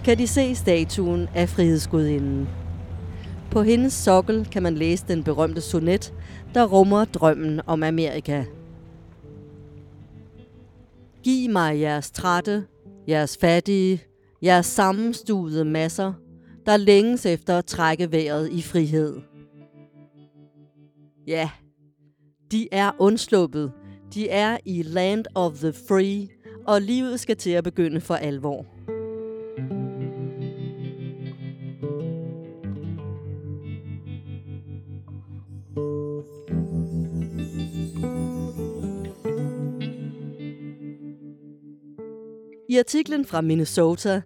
kan 0.04 0.18
de 0.18 0.26
se 0.26 0.54
statuen 0.54 1.28
af 1.34 1.48
frihedsgudinden. 1.48 2.48
På 3.50 3.62
hendes 3.62 3.92
sokkel 3.92 4.48
kan 4.52 4.62
man 4.62 4.74
læse 4.74 5.04
den 5.08 5.24
berømte 5.24 5.60
sonet, 5.60 6.14
der 6.54 6.64
rummer 6.64 7.04
drømmen 7.04 7.60
om 7.66 7.82
Amerika. 7.82 8.44
Giv 11.22 11.50
mig 11.50 11.80
jeres 11.80 12.10
trætte, 12.10 12.64
Jeres 13.08 13.38
fattige, 13.40 14.02
jeres 14.42 14.66
sammenstuede 14.66 15.64
masser, 15.64 16.12
der 16.66 16.76
længes 16.76 17.26
efter 17.26 17.58
at 17.58 17.64
trække 17.64 18.12
vejret 18.12 18.52
i 18.52 18.62
frihed. 18.62 19.16
Ja, 21.26 21.50
de 22.52 22.68
er 22.72 22.90
undsluppet. 22.98 23.72
De 24.14 24.28
er 24.28 24.58
i 24.64 24.82
Land 24.82 25.24
of 25.34 25.54
the 25.54 25.72
Free, 25.72 26.28
og 26.66 26.82
livet 26.82 27.20
skal 27.20 27.36
til 27.36 27.50
at 27.50 27.64
begynde 27.64 28.00
for 28.00 28.14
alvor. 28.14 28.66
I 42.70 42.78
artiklen 42.78 43.24
fra 43.24 43.40
Minnesota 43.40 44.22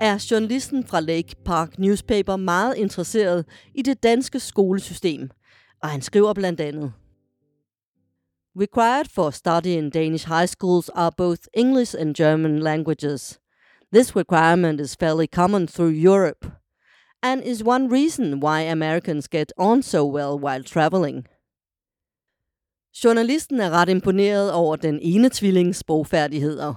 er 0.00 0.26
journalisten 0.30 0.86
fra 0.86 1.00
Lake 1.00 1.36
Park 1.44 1.78
Newspaper 1.78 2.36
meget 2.36 2.76
interesseret 2.76 3.44
i 3.74 3.82
det 3.82 4.02
danske 4.02 4.40
skolesystem, 4.40 5.30
og 5.82 5.88
han 5.88 6.02
skriver 6.02 6.32
blandt 6.32 6.60
andet 6.60 6.92
Required 8.56 9.10
for 9.10 9.32
study 9.32 9.76
in 9.76 9.90
Danish 9.90 10.24
high 10.24 10.46
schools 10.46 10.88
are 10.90 11.10
both 11.10 11.48
English 11.54 11.92
and 11.92 12.14
German 12.14 12.60
languages. 12.60 13.40
This 13.92 14.14
requirement 14.14 14.80
is 14.80 14.94
fairly 14.94 15.26
common 15.26 15.66
through 15.66 15.88
Europe 15.88 16.46
and 17.20 17.42
is 17.42 17.64
one 17.64 17.88
reason 17.88 18.38
why 18.38 18.60
Americans 18.60 19.26
get 19.26 19.52
on 19.58 19.82
so 19.82 20.06
well 20.06 20.38
while 20.38 20.62
traveling. 20.62 21.26
Journalisten 23.04 23.60
er 23.60 23.70
ret 23.70 23.88
imponeret 23.88 24.52
over 24.52 24.76
den 24.76 24.98
ene 25.02 25.30
tvillings 25.30 25.78
sprogfærdigheder. 25.78 26.74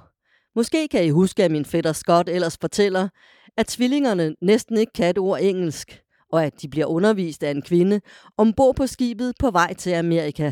Måske 0.56 0.88
kan 0.88 1.06
I 1.06 1.10
huske, 1.10 1.44
at 1.44 1.52
min 1.52 1.66
fætter 1.66 1.94
Scott 1.94 2.30
ellers 2.30 2.58
fortæller, 2.62 3.10
at 3.58 3.68
tvillingerne 3.68 4.36
næsten 4.42 4.78
ikke 4.78 4.94
kan 4.94 5.10
et 5.10 5.18
ord 5.18 5.40
engelsk, 5.42 6.02
og 6.32 6.46
at 6.46 6.62
de 6.62 6.68
bliver 6.68 6.86
undervist 6.86 7.44
af 7.44 7.52
en 7.52 7.62
kvinde 7.62 8.02
ombord 8.38 8.76
på 8.76 8.88
skibet 8.88 9.34
på 9.40 9.52
vej 9.52 9.74
til 9.74 9.92
Amerika. 9.92 10.52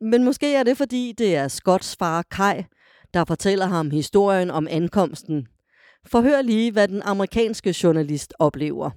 Men 0.00 0.24
måske 0.24 0.54
er 0.54 0.62
det, 0.62 0.76
fordi 0.76 1.12
det 1.18 1.36
er 1.36 1.48
Scotts 1.48 1.96
far 1.96 2.22
Kai, 2.22 2.64
der 3.14 3.24
fortæller 3.24 3.66
ham 3.66 3.90
historien 3.90 4.50
om 4.50 4.66
ankomsten. 4.70 5.48
Forhør 6.06 6.42
lige, 6.42 6.72
hvad 6.72 6.88
den 6.88 7.02
amerikanske 7.02 7.74
journalist 7.82 8.34
oplever. 8.38 8.90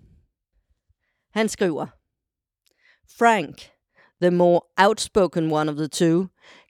Han 1.33 1.49
skriver, 1.49 1.85
Frank, 3.17 3.69
the 4.21 4.31
more 4.31 4.61
outspoken 4.77 5.51
one 5.51 5.71
of 5.71 5.77
the 5.77 5.87
two, 5.87 6.27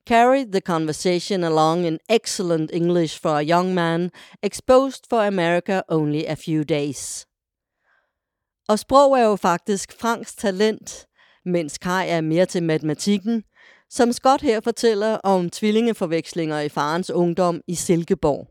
carried 0.08 0.52
the 0.52 0.62
conversation 0.62 1.44
along 1.44 1.86
in 1.86 2.00
excellent 2.10 2.72
English 2.74 3.22
for 3.22 3.30
a 3.30 3.44
young 3.44 3.74
man 3.74 4.12
exposed 4.44 5.04
for 5.10 5.28
America 5.28 5.82
only 5.88 6.24
a 6.28 6.34
few 6.34 6.64
days. 6.64 7.28
Og 8.68 8.80
sprog 8.80 9.14
er 9.20 9.24
jo 9.24 9.36
faktisk 9.36 9.94
Franks 10.00 10.36
talent, 10.36 11.08
mens 11.46 11.78
Kai 11.78 12.10
er 12.10 12.22
mere 12.22 12.46
til 12.46 12.64
matematikken, 12.64 13.44
som 13.94 14.14
Scott 14.14 14.42
her 14.42 14.60
fortæller 14.62 15.18
om 15.24 15.50
tvillingeforvekslinger 15.50 16.60
i 16.60 16.70
farens 16.70 17.10
ungdom 17.10 17.62
i 17.68 17.76
Silkeborg. 17.76 18.48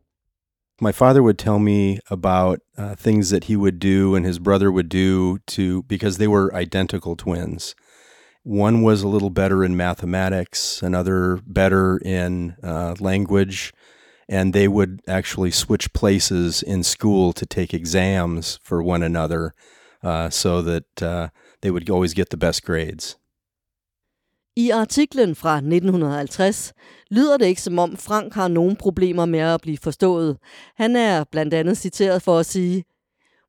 My 0.81 0.93
father 0.93 1.21
would 1.21 1.39
tell 1.39 1.59
me 1.59 1.99
about 2.11 2.59
uh, 2.79 2.95
things 2.97 3.31
that 3.31 3.45
he 3.45 3.57
would 3.57 3.79
do 3.79 4.15
and 4.17 4.27
his 4.27 4.39
brother 4.39 4.71
would 4.71 4.89
do 4.89 5.39
to 5.47 5.83
because 5.83 6.19
they 6.19 6.29
were 6.29 6.61
identical 6.63 7.17
twins. 7.17 7.75
One 8.45 8.83
was 8.83 9.03
a 9.03 9.09
little 9.09 9.31
better 9.31 9.65
in 9.65 9.77
mathematics, 9.77 10.83
another 10.83 11.41
better 11.47 11.99
in 12.05 12.57
uh, 12.63 12.95
language, 13.01 13.73
and 14.29 14.53
they 14.53 14.69
would 14.69 15.01
actually 15.09 15.51
switch 15.51 15.93
places 15.93 16.63
in 16.63 16.83
school 16.83 17.33
to 17.33 17.47
take 17.47 17.75
exams 17.75 18.59
for 18.63 18.83
one 18.83 19.03
another 19.03 19.55
uh, 20.03 20.31
so 20.31 20.63
that 20.63 21.03
uh, 21.03 21.29
they 21.61 21.71
would 21.71 21.91
always 21.91 22.15
get 22.15 22.31
the 22.31 22.37
best 22.37 22.63
grades. 22.65 23.17
I 24.56 24.71
artiklen 24.71 25.35
fra 25.35 25.56
1950 25.56 26.73
lyder 27.11 27.37
det 27.37 27.47
ikke 27.47 27.62
som 27.62 27.78
om 27.78 27.97
Frank 27.97 28.35
har 28.35 28.49
nogen 28.49 28.76
problemer 28.76 29.26
med 29.26 29.40
at 29.40 29.61
blive 29.61 29.78
forstået. 29.78 30.38
Han 30.76 30.97
er 30.97 31.25
blandt 31.25 31.54
andet 31.54 31.78
citeret 31.78 32.23
for 32.23 32.38
at 32.38 32.47
sige, 32.47 32.85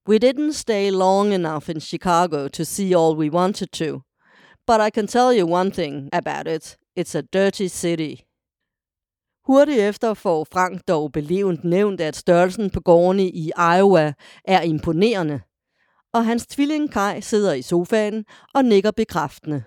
We 0.10 0.18
didn't 0.18 0.54
stay 0.54 0.92
long 0.92 1.34
enough 1.34 1.70
in 1.70 1.82
Chicago 1.82 2.48
to 2.48 2.64
see 2.64 2.96
all 2.96 3.18
we 3.18 3.32
wanted 3.32 3.68
to. 3.68 4.02
But 4.68 4.82
I 4.88 4.90
can 4.90 5.08
tell 5.08 5.40
you 5.40 5.54
one 5.54 5.72
thing 5.72 6.10
about 6.14 6.48
it. 6.48 6.78
It's 7.00 7.18
a 7.18 7.22
dirty 7.34 7.68
city. 7.68 8.16
Hurtigt 9.46 9.80
efter 9.80 10.14
får 10.14 10.48
Frank 10.54 10.88
dog 10.88 11.12
belevent 11.12 11.64
nævnt, 11.64 12.02
at 12.02 12.16
størrelsen 12.16 12.70
på 12.70 12.80
gårdene 12.80 13.24
i 13.24 13.52
Iowa 13.78 14.14
er 14.46 14.62
imponerende. 14.62 15.42
Og 16.14 16.26
hans 16.26 16.48
tvilling 16.48 16.92
Kai 16.92 17.22
sidder 17.22 17.54
i 17.54 17.62
sofaen 17.62 18.26
og 18.54 18.66
nikker 18.66 18.92
bekræftende. 18.92 19.64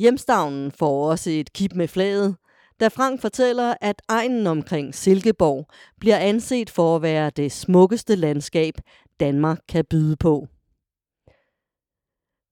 Hjemstavnen 0.00 0.72
får 0.72 1.10
også 1.10 1.30
et 1.30 1.52
kip 1.52 1.74
med 1.74 1.88
flaget, 1.88 2.36
da 2.80 2.88
Frank 2.88 3.20
fortæller, 3.20 3.74
at 3.80 4.02
egnen 4.08 4.46
omkring 4.46 4.94
Silkeborg 4.94 5.66
bliver 6.00 6.16
anset 6.16 6.70
for 6.70 6.96
at 6.96 7.02
være 7.02 7.30
det 7.30 7.52
smukkeste 7.52 8.16
landskab, 8.16 8.74
Danmark 9.20 9.58
kan 9.68 9.84
byde 9.90 10.16
på. 10.16 10.46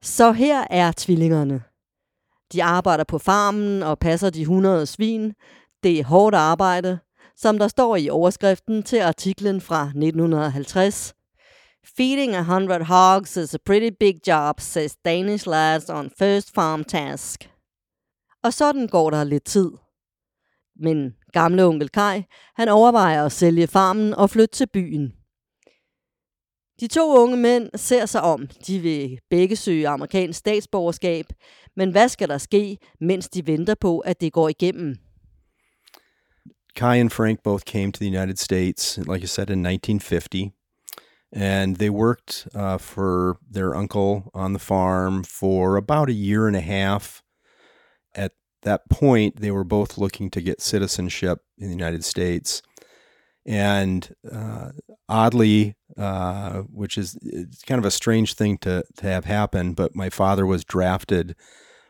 Så 0.03 0.33
her 0.33 0.65
er 0.71 0.93
tvillingerne. 0.97 1.63
De 2.53 2.65
arbejder 2.65 3.05
på 3.05 3.19
farmen 3.19 3.83
og 3.83 3.99
passer 3.99 4.31
de 4.31 4.41
100 4.41 4.87
svin. 4.87 5.33
Det 5.83 6.01
er 6.01 6.05
hårdt 6.05 6.37
arbejde, 6.37 6.99
som 7.37 7.59
der 7.59 7.69
står 7.69 7.97
i 7.97 8.09
overskriften 8.09 8.83
til 8.83 8.99
artiklen 8.99 9.61
fra 9.61 9.85
1950. 9.85 11.15
Feeding 11.97 12.35
a 12.35 12.43
hundred 12.43 12.83
hogs 12.83 13.37
is 13.37 13.55
a 13.55 13.59
pretty 13.59 13.91
big 14.01 14.15
job, 14.27 14.61
says 14.61 14.97
Danish 15.05 15.47
lads 15.47 15.91
on 15.91 16.11
first 16.19 16.55
farm 16.55 16.85
task. 16.85 17.51
Og 18.43 18.53
sådan 18.53 18.87
går 18.87 19.11
der 19.11 19.25
lidt 19.25 19.45
tid. 19.45 19.71
Men 20.77 21.15
gamle 21.33 21.65
onkel 21.65 21.89
Kai, 21.89 22.23
han 22.57 22.69
overvejer 22.69 23.25
at 23.25 23.33
sælge 23.33 23.67
farmen 23.67 24.15
og 24.15 24.31
flytte 24.31 24.55
til 24.55 24.67
byen. 24.73 25.13
De 26.81 26.87
to 26.87 27.23
unge 27.23 27.37
mænd 27.37 27.71
ser 27.75 28.07
sig 28.07 28.21
om. 28.23 28.47
De 28.67 28.79
vil 28.79 29.19
begge 29.31 29.57
søge 29.57 29.89
amerikansk 29.89 30.39
statsborgerskab. 30.39 31.27
Men 31.77 31.91
hvad 31.91 32.09
skal 32.09 32.29
der 32.29 32.39
ske, 32.39 32.79
mens 33.01 33.29
de 33.29 33.47
venter 33.47 33.75
på, 33.75 33.99
at 33.99 34.21
det 34.21 34.33
går 34.33 34.49
igennem? 34.49 34.97
Kai 36.77 37.01
and 37.01 37.11
Frank 37.11 37.43
both 37.43 37.65
came 37.65 37.93
to 37.93 37.99
the 37.99 38.19
United 38.19 38.37
States, 38.37 38.99
like 38.99 39.25
I 39.25 39.27
said, 39.27 39.51
in 39.51 39.67
1950. 39.67 40.58
And 41.33 41.77
they 41.77 41.91
worked 41.91 42.49
uh, 42.55 42.79
for 42.79 43.37
their 43.51 43.75
uncle 43.75 44.31
on 44.33 44.55
the 44.55 44.59
farm 44.59 45.23
for 45.23 45.77
about 45.77 46.09
a 46.09 46.15
year 46.15 46.47
and 46.47 46.57
a 46.57 46.61
half. 46.61 47.23
At 48.15 48.33
that 48.63 48.89
point, 48.89 49.41
they 49.41 49.51
were 49.51 49.65
both 49.65 49.99
looking 49.99 50.31
to 50.31 50.41
get 50.41 50.63
citizenship 50.63 51.41
in 51.59 51.67
the 51.67 51.75
United 51.75 52.05
States. 52.05 52.63
And 53.45 54.15
uh, 54.31 54.71
oddly, 55.09 55.77
uh, 55.97 56.61
which 56.63 56.99
is 56.99 57.19
kind 57.67 57.79
of 57.79 57.85
a 57.85 57.91
strange 57.91 58.35
thing 58.35 58.59
to, 58.59 58.85
to 58.97 59.07
have 59.07 59.25
happen, 59.25 59.73
but 59.73 59.95
my 59.95 60.11
father 60.11 60.47
was 60.47 60.65
drafted 60.65 61.35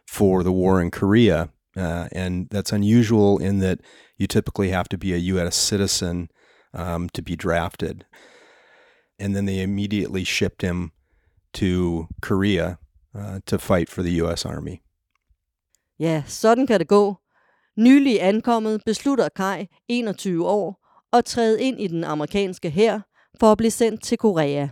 for 0.06 0.42
the 0.42 0.52
war 0.52 0.80
in 0.80 0.90
Korea. 0.90 1.50
Uh, 1.76 2.08
and 2.12 2.48
that's 2.50 2.72
unusual 2.72 3.38
in 3.38 3.58
that 3.58 3.80
you 4.16 4.26
typically 4.26 4.70
have 4.70 4.88
to 4.88 4.98
be 4.98 5.12
a 5.12 5.18
U.S. 5.18 5.54
citizen 5.54 6.28
um, 6.74 7.08
to 7.10 7.22
be 7.22 7.36
drafted. 7.36 8.04
And 9.18 9.34
then 9.34 9.46
they 9.46 9.62
immediately 9.62 10.24
shipped 10.24 10.62
him 10.62 10.90
to 11.52 12.06
Korea 12.20 12.76
uh, 13.14 13.38
to 13.46 13.58
fight 13.58 13.90
for 13.90 14.02
the 14.02 14.22
U.S. 14.22 14.44
Army. 14.44 14.76
Ja, 15.98 16.22
sådan 16.26 16.66
kan 16.66 16.80
det 16.80 16.88
gå. 16.88 17.16
Nylig 17.76 18.22
ankommet 18.22 18.82
beslutter 18.86 19.28
Kai, 19.28 19.66
21 19.88 20.48
år, 20.48 20.86
at 21.12 21.24
træde 21.24 21.62
ind 21.62 21.80
i 21.80 21.86
den 21.86 22.04
amerikanske 22.04 22.70
hær 22.70 23.00
for 23.40 23.52
at 23.52 23.58
blive 23.58 23.70
sendt 23.70 24.02
til 24.02 24.18
Korea. 24.18 24.68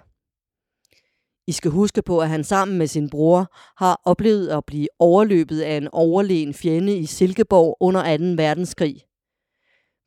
I 1.47 1.53
skal 1.53 1.71
huske 1.71 2.03
på, 2.03 2.19
at 2.21 2.29
han 2.29 2.45
sammen 2.45 2.79
med 2.79 2.87
sin 2.87 3.11
bror 3.11 3.47
har 3.77 4.01
oplevet 4.05 4.49
at 4.49 4.65
blive 4.67 4.89
overløbet 4.99 5.61
af 5.61 5.77
en 5.77 5.89
overlegen 5.93 6.55
fjende 6.55 6.97
i 6.97 7.07
Silkeborg 7.07 7.77
under 7.81 8.17
2. 8.17 8.25
verdenskrig. 8.43 9.03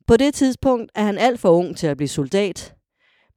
På 0.06 0.16
det 0.16 0.34
tidspunkt 0.34 0.92
er 0.94 1.02
han 1.02 1.18
alt 1.18 1.40
for 1.40 1.50
ung 1.50 1.76
til 1.76 1.86
at 1.86 1.96
blive 1.96 2.08
soldat, 2.08 2.74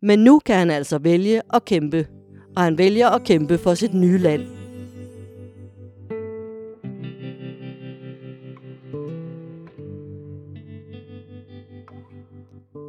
men 0.03 0.19
nu 0.19 0.39
kan 0.39 0.55
han 0.55 0.71
altså 0.71 0.97
vælge 0.97 1.41
at 1.53 1.65
kæmpe, 1.65 2.07
og 2.55 2.63
han 2.63 2.77
vælger 2.77 3.09
at 3.09 3.23
kæmpe 3.23 3.57
for 3.57 3.73
sit 3.73 3.93
nye 3.93 4.17
land. 4.17 4.41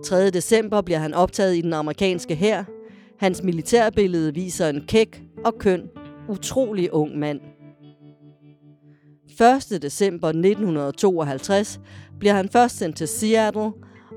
3. 0.05 0.31
december 0.31 0.81
bliver 0.81 0.99
han 0.99 1.15
optaget 1.15 1.57
i 1.57 1.61
den 1.61 1.73
amerikanske 1.73 2.35
hær. 2.35 2.65
Hans 3.19 3.43
militærbillede 3.43 4.35
viser 4.35 4.69
en 4.69 4.85
kæk 4.89 5.23
og 5.45 5.55
køn, 5.59 5.83
utrolig 6.29 6.95
ung 6.95 7.19
mand. 7.19 7.41
1. 9.73 9.83
december 9.83 10.29
1952 10.29 11.81
bliver 12.19 12.35
han 12.35 12.49
først 12.49 12.79
sendt 12.79 12.97
til 12.97 13.09
Seattle, 13.09 13.73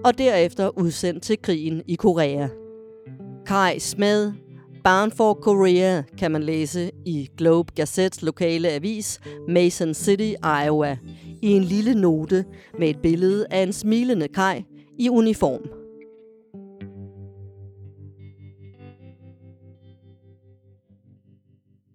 og 0.05 0.17
derefter 0.17 0.77
udsendt 0.79 1.23
til 1.23 1.41
krigen 1.41 1.81
i 1.87 1.95
Korea. 1.95 2.47
Kai 3.47 3.77
Smed, 3.79 4.33
Bound 4.83 5.11
for 5.11 5.33
Korea, 5.33 6.03
kan 6.17 6.31
man 6.31 6.43
læse 6.43 6.91
i 7.05 7.29
Globe 7.37 7.71
Gazettes 7.75 8.21
lokale 8.21 8.69
avis 8.69 9.19
Mason 9.47 9.93
City, 9.93 10.33
Iowa, 10.43 10.97
i 11.41 11.47
en 11.47 11.63
lille 11.63 11.95
note 11.95 12.45
med 12.79 12.89
et 12.89 13.01
billede 13.01 13.47
af 13.51 13.63
en 13.63 13.73
smilende 13.73 14.27
Kai 14.27 14.63
i 14.99 15.09
uniform. 15.09 15.61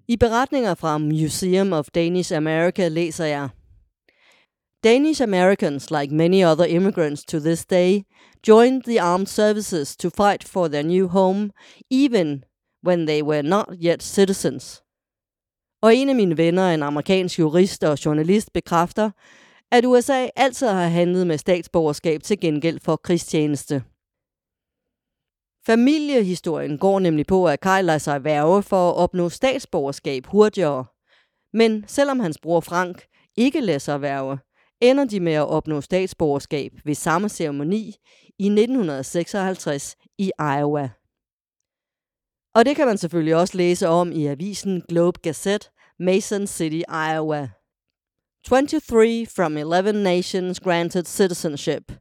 I 0.08 0.16
beretninger 0.16 0.74
fra 0.74 0.98
Museum 0.98 1.72
of 1.72 1.86
Danish 1.94 2.36
America 2.36 2.88
læser 2.88 3.24
jeg 3.24 3.48
Danish 4.84 5.22
Americans, 5.22 5.90
like 5.90 6.14
many 6.14 6.44
other 6.44 6.64
immigrants 6.64 7.24
to 7.24 7.38
this 7.38 7.66
day, 7.66 8.02
joined 8.46 8.82
the 8.82 9.00
armed 9.00 9.28
services 9.28 9.96
to 9.96 10.10
fight 10.10 10.44
for 10.44 10.68
their 10.68 10.82
new 10.82 11.08
home, 11.08 11.50
even 11.90 12.44
when 12.86 13.06
they 13.06 13.22
were 13.22 13.42
not 13.42 13.68
yet 13.84 14.02
citizens. 14.02 14.82
Og 15.82 15.94
en 15.94 16.08
af 16.08 16.14
mine 16.14 16.36
venner, 16.36 16.70
en 16.70 16.82
amerikansk 16.82 17.38
jurist 17.38 17.84
og 17.84 18.04
journalist, 18.04 18.52
bekræfter, 18.52 19.10
at 19.70 19.84
USA 19.84 20.28
altid 20.36 20.66
har 20.66 20.88
handlet 20.88 21.26
med 21.26 21.38
statsborgerskab 21.38 22.22
til 22.22 22.40
gengæld 22.40 22.80
for 22.80 22.96
krigstjeneste. 22.96 23.82
Familiehistorien 25.66 26.78
går 26.78 26.98
nemlig 26.98 27.26
på, 27.26 27.48
at 27.48 27.60
Kai 27.60 27.82
lader 27.82 27.98
sig 27.98 28.24
værve 28.24 28.62
for 28.62 28.90
at 28.90 28.96
opnå 28.96 29.28
statsborgerskab 29.28 30.26
hurtigere. 30.26 30.84
Men 31.52 31.84
selvom 31.86 32.20
hans 32.20 32.38
bror 32.42 32.60
Frank 32.60 33.06
ikke 33.36 33.60
lader 33.60 33.78
sig 33.78 34.02
værve, 34.02 34.38
ender 34.82 35.04
de 35.04 35.20
med 35.20 35.32
at 35.32 35.48
opnå 35.48 35.80
statsborgerskab 35.80 36.72
ved 36.84 36.94
samme 36.94 37.28
ceremoni 37.28 37.96
i 38.38 38.46
1956 38.46 39.96
i 40.18 40.32
Iowa. 40.38 40.90
Og 42.54 42.64
det 42.64 42.76
kan 42.76 42.86
man 42.86 42.98
selvfølgelig 42.98 43.36
også 43.36 43.56
læse 43.56 43.88
om 43.88 44.12
i 44.12 44.26
avisen 44.26 44.82
Globe 44.88 45.20
Gazette, 45.22 45.68
Mason 45.98 46.46
City, 46.46 46.82
Iowa. 46.88 47.48
23 48.44 49.26
from 49.26 49.56
11 49.56 49.92
nations 49.92 50.60
granted 50.60 51.04
citizenship. 51.04 51.92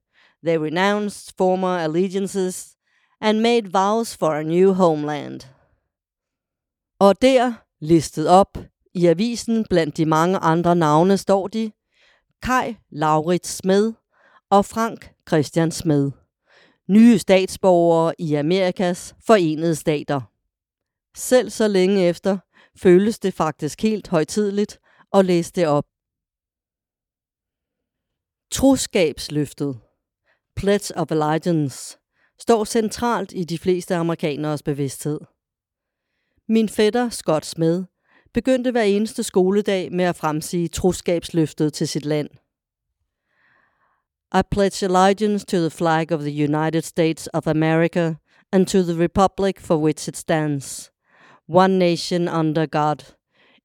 They 0.45 0.57
renounced 0.57 1.33
former 1.37 1.77
allegiances 1.77 2.75
and 3.21 3.41
made 3.41 3.73
vows 3.73 4.17
for 4.17 4.31
a 4.31 4.43
new 4.43 4.73
homeland. 4.73 5.41
Og 6.99 7.21
der, 7.21 7.53
listet 7.79 8.27
op 8.27 8.57
i 8.93 9.05
avisen 9.05 9.65
blandt 9.69 9.97
de 9.97 10.05
mange 10.05 10.37
andre 10.37 10.75
navne, 10.75 11.17
står 11.17 11.47
de 11.47 11.71
Kai 12.41 12.77
Laurits 12.89 13.49
Smed 13.49 13.93
og 14.49 14.65
Frank 14.65 15.13
Christian 15.27 15.71
Smed. 15.71 16.11
Nye 16.87 17.19
statsborgere 17.19 18.13
i 18.19 18.33
Amerikas 18.35 19.15
forenede 19.25 19.75
stater. 19.75 20.21
Selv 21.17 21.49
så 21.49 21.67
længe 21.67 22.07
efter 22.07 22.37
føles 22.77 23.19
det 23.19 23.33
faktisk 23.33 23.81
helt 23.81 24.07
højtidligt 24.07 24.79
at 25.13 25.25
læse 25.25 25.51
det 25.51 25.67
op. 25.67 25.85
Troskabsløftet, 28.51 29.79
Pledge 30.55 30.97
of 30.97 31.11
Allegiance, 31.11 31.97
står 32.39 32.63
centralt 32.63 33.33
i 33.33 33.43
de 33.43 33.57
fleste 33.57 33.95
amerikaneres 33.95 34.63
bevidsthed. 34.63 35.19
Min 36.47 36.69
fætter, 36.69 37.09
Scott 37.09 37.45
Smed, 37.45 37.83
begyndte 38.33 38.71
hver 38.71 38.81
eneste 38.81 39.23
skoledag 39.23 39.91
med 39.91 40.05
at 40.05 40.15
fremsige 40.15 40.67
troskabsløftet 40.67 41.73
til 41.73 41.87
sit 41.87 42.05
land. 42.05 42.29
I 44.33 44.41
pledge 44.51 44.85
allegiance 44.85 45.45
to 45.45 45.57
the 45.57 45.69
flag 45.69 46.11
of 46.11 46.19
the 46.19 46.43
United 46.43 46.81
States 46.81 47.29
of 47.33 47.47
America 47.47 48.13
and 48.51 48.65
to 48.65 48.81
the 48.81 49.03
republic 49.03 49.59
for 49.59 49.75
which 49.75 50.09
it 50.09 50.17
stands, 50.17 50.91
one 51.49 51.77
nation 51.77 52.27
under 52.27 52.65
God, 52.65 53.13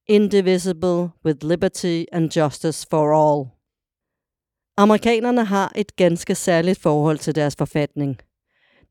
indivisible 0.06 1.10
with 1.24 1.44
liberty 1.44 2.04
and 2.12 2.30
justice 2.30 2.86
for 2.90 3.14
all. 3.14 3.46
Amerikanerne 4.76 5.44
har 5.44 5.72
et 5.76 5.96
ganske 5.96 6.34
særligt 6.34 6.80
forhold 6.80 7.18
til 7.18 7.34
deres 7.34 7.56
forfatning. 7.56 8.18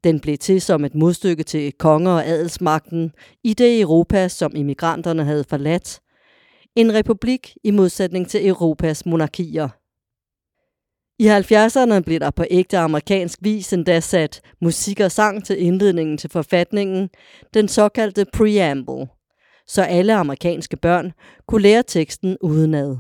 Den 0.06 0.20
blev 0.20 0.38
til 0.38 0.62
som 0.62 0.86
et 0.86 0.96
modstykke 0.96 1.44
til 1.44 1.72
konger- 1.72 2.12
og 2.12 2.28
adelsmagten 2.28 3.12
i 3.44 3.54
det 3.54 3.82
Europa, 3.82 4.28
som 4.28 4.56
immigranterne 4.56 5.24
havde 5.24 5.44
forladt. 5.44 6.00
En 6.76 6.94
republik 6.94 7.58
i 7.64 7.72
modsætning 7.72 8.30
til 8.30 8.48
Europas 8.48 9.06
monarkier. 9.06 9.70
I 11.20 11.28
70'erne 11.28 12.00
blev 12.00 12.20
der 12.20 12.32
på 12.32 12.44
ægte 12.50 12.78
amerikansk 12.78 13.40
vis 13.42 13.74
endda 13.74 14.00
sat 14.00 14.42
musik 14.62 15.00
og 15.00 15.12
sang 15.12 15.46
til 15.46 15.62
indledningen 15.62 16.18
til 16.18 16.30
forfatningen, 16.30 17.10
den 17.54 17.68
såkaldte 17.68 18.26
preamble, 18.34 19.08
så 19.68 19.82
alle 19.82 20.16
amerikanske 20.16 20.78
børn 20.78 21.12
kunne 21.48 21.62
lære 21.62 21.84
teksten 21.84 22.38
udenad. 22.42 22.98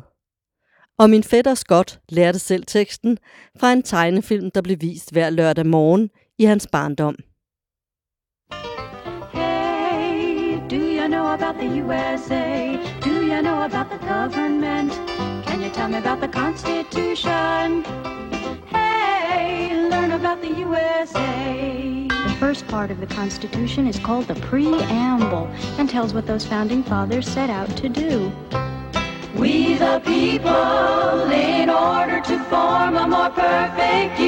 Og 0.97 1.09
min 1.09 1.23
fætter 1.23 1.55
Scott 1.55 1.99
lærte 2.09 2.39
selv 2.39 2.63
teksten 2.65 3.17
fra 3.59 3.73
en 3.73 3.83
tegnefilm, 3.83 4.51
der 4.51 4.61
blev 4.61 4.77
vist 4.81 5.11
hver 5.11 5.29
lørdag 5.29 5.65
morgen 5.65 6.09
i 6.37 6.45
hans 6.45 6.65
barndom. 6.67 7.15
Hey, 9.31 10.61
do 10.67 10.75
you 10.75 11.07
know 11.07 11.33
about 11.33 11.57
the 11.57 11.65
USA? 11.65 12.77
Do 13.01 13.25
you 13.25 13.41
know 13.41 13.63
about 13.63 13.89
the 13.89 13.97
government? 14.05 14.91
Can 15.45 15.61
you 15.61 15.69
tell 15.69 15.87
me 15.87 15.97
about 15.97 16.19
the 16.19 16.27
Constitution? 16.27 17.85
Hey, 18.65 19.87
learn 19.89 20.11
about 20.11 20.41
the 20.41 20.51
USA. 20.59 22.07
The 22.09 22.35
first 22.37 22.67
part 22.67 22.91
of 22.91 22.99
the 22.99 23.07
Constitution 23.07 23.87
is 23.87 23.97
called 23.97 24.27
the 24.27 24.35
Preamble 24.35 25.47
and 25.79 25.89
tells 25.89 26.13
what 26.13 26.27
those 26.27 26.45
founding 26.45 26.83
fathers 26.83 27.27
set 27.27 27.49
out 27.49 27.77
to 27.77 27.87
do. 27.87 28.29
We 29.35 29.75
the 29.75 30.01
people, 30.03 31.31
in 31.31 31.69
order 31.69 32.19
to 32.21 32.39
form 32.45 32.97
a 32.97 33.07
more 33.07 33.29
perfect 33.29 34.19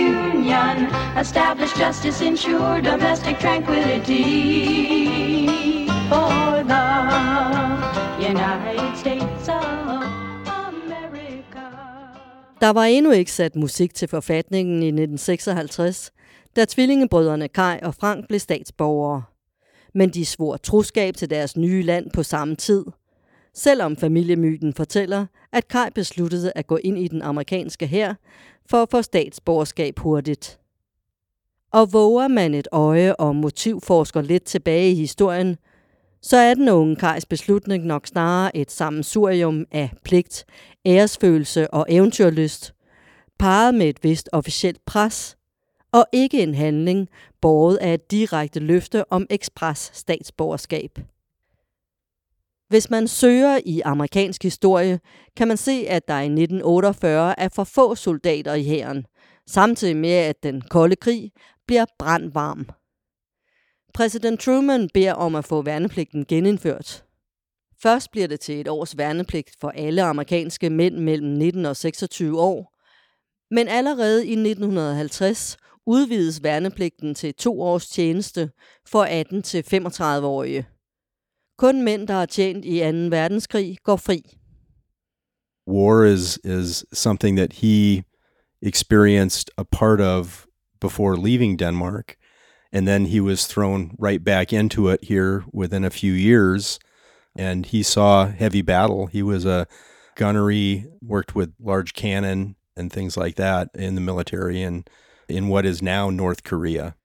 union, 0.47 0.89
establish 1.21 1.73
justice, 1.73 2.21
ensure 2.21 2.81
domestic 2.81 3.39
tranquility 3.39 4.97
for 6.09 6.63
the 6.73 6.87
United 8.19 8.97
States 8.97 9.49
of 9.49 10.03
America. 10.63 11.65
Der 12.61 12.69
var 12.69 12.83
endnu 12.83 13.11
ikke 13.11 13.31
sat 13.31 13.55
musik 13.55 13.93
til 13.93 14.07
forfatningen 14.07 14.83
i 14.83 14.87
1956, 14.87 16.11
da 16.55 16.65
tvillingebrødrene 16.65 17.47
Kai 17.47 17.79
og 17.83 17.95
Frank 17.95 18.27
blev 18.27 18.39
statsborgere. 18.39 19.23
Men 19.93 20.09
de 20.09 20.25
svor 20.25 20.57
troskab 20.57 21.15
til 21.15 21.29
deres 21.29 21.57
nye 21.57 21.83
land 21.83 22.11
på 22.13 22.23
samme 22.23 22.55
tid– 22.55 22.85
selvom 23.57 23.97
familiemyten 23.97 24.73
fortæller, 24.73 25.25
at 25.51 25.67
Kai 25.67 25.89
besluttede 25.95 26.51
at 26.55 26.67
gå 26.67 26.77
ind 26.83 26.97
i 26.97 27.07
den 27.07 27.21
amerikanske 27.21 27.87
hær 27.87 28.13
for 28.69 28.81
at 28.81 28.89
få 28.91 29.01
statsborgerskab 29.01 29.99
hurtigt. 29.99 30.59
Og 31.71 31.93
våger 31.93 32.27
man 32.27 32.53
et 32.53 32.67
øje 32.71 33.15
og 33.15 33.35
motivforsker 33.35 34.21
lidt 34.21 34.43
tilbage 34.43 34.91
i 34.91 34.95
historien, 34.95 35.57
så 36.21 36.37
er 36.37 36.53
den 36.53 36.69
unge 36.69 36.95
Kajs 36.95 37.25
beslutning 37.25 37.85
nok 37.85 38.07
snarere 38.07 38.57
et 38.57 38.71
sammensurium 38.71 39.65
af 39.71 39.91
pligt, 40.03 40.45
æresfølelse 40.85 41.73
og 41.73 41.85
eventyrlyst, 41.89 42.73
parret 43.39 43.75
med 43.75 43.89
et 43.89 44.03
vist 44.03 44.29
officielt 44.31 44.85
pres, 44.85 45.37
og 45.91 46.05
ikke 46.13 46.43
en 46.43 46.55
handling 46.55 47.09
båret 47.41 47.75
af 47.77 47.93
et 47.93 48.11
direkte 48.11 48.59
løfte 48.59 49.11
om 49.11 49.27
ekspres 49.29 49.91
statsborgerskab. 49.93 50.99
Hvis 52.69 52.89
man 52.89 53.07
søger 53.07 53.59
i 53.65 53.81
amerikansk 53.85 54.43
historie, 54.43 54.99
kan 55.35 55.47
man 55.47 55.57
se, 55.57 55.85
at 55.89 56.07
der 56.07 56.19
i 56.19 56.25
1948 56.25 57.39
er 57.39 57.49
for 57.49 57.63
få 57.63 57.95
soldater 57.95 58.53
i 58.53 58.63
hæren, 58.63 59.05
samtidig 59.47 59.97
med 59.97 60.09
at 60.09 60.43
den 60.43 60.61
kolde 60.61 60.95
krig 60.95 61.31
bliver 61.67 61.85
brandvarm. 61.99 62.69
Præsident 63.93 64.39
Truman 64.39 64.89
beder 64.93 65.13
om 65.13 65.35
at 65.35 65.45
få 65.45 65.61
værnepligten 65.61 66.25
genindført. 66.25 67.03
Først 67.81 68.11
bliver 68.11 68.27
det 68.27 68.39
til 68.39 68.61
et 68.61 68.67
års 68.67 68.97
værnepligt 68.97 69.49
for 69.61 69.69
alle 69.69 70.03
amerikanske 70.03 70.69
mænd 70.69 70.95
mellem 70.95 71.29
19 71.29 71.65
og 71.65 71.75
26 71.75 72.41
år, 72.41 72.73
men 73.51 73.67
allerede 73.67 74.27
i 74.27 74.31
1950 74.31 75.57
udvides 75.85 76.43
værnepligten 76.43 77.15
til 77.15 77.33
to 77.33 77.61
års 77.61 77.87
tjeneste 77.87 78.49
for 78.87 79.03
18 79.03 79.41
til 79.41 79.63
35-årige. 79.73 80.67
Kun 81.57 81.81
mænd, 81.81 82.07
der 82.07 82.13
har 82.13 82.25
tjent 82.25 82.65
i 82.65 82.79
2. 82.79 83.09
verdenskrig, 83.09 83.77
går 83.83 83.95
fri. 83.95 84.37
War 85.67 86.05
is 86.05 86.39
is 86.43 86.85
something 86.93 87.37
that 87.37 87.53
he 87.53 88.03
experienced 88.61 89.51
a 89.57 89.63
part 89.63 90.01
of 90.01 90.45
before 90.79 91.15
leaving 91.15 91.59
Denmark, 91.59 92.15
and 92.71 92.87
then 92.87 93.05
he 93.05 93.19
was 93.19 93.47
thrown 93.47 93.91
right 93.99 94.23
back 94.23 94.53
into 94.53 94.89
it 94.89 94.99
here 95.03 95.43
within 95.53 95.83
a 95.83 95.89
few 95.89 96.13
years, 96.13 96.79
and 97.35 97.65
he 97.65 97.83
saw 97.83 98.27
heavy 98.27 98.61
battle. 98.61 99.07
He 99.07 99.23
was 99.23 99.45
a 99.45 99.65
gunnery, 100.15 100.85
worked 101.01 101.35
with 101.35 101.53
large 101.59 101.93
cannon 101.93 102.55
and 102.75 102.93
things 102.93 103.17
like 103.17 103.35
that 103.35 103.69
in 103.73 103.95
the 103.95 104.01
military, 104.01 104.61
and 104.61 104.89
in 105.27 105.47
what 105.47 105.65
is 105.65 105.81
now 105.81 106.11
North 106.11 106.43
Korea. 106.43 106.95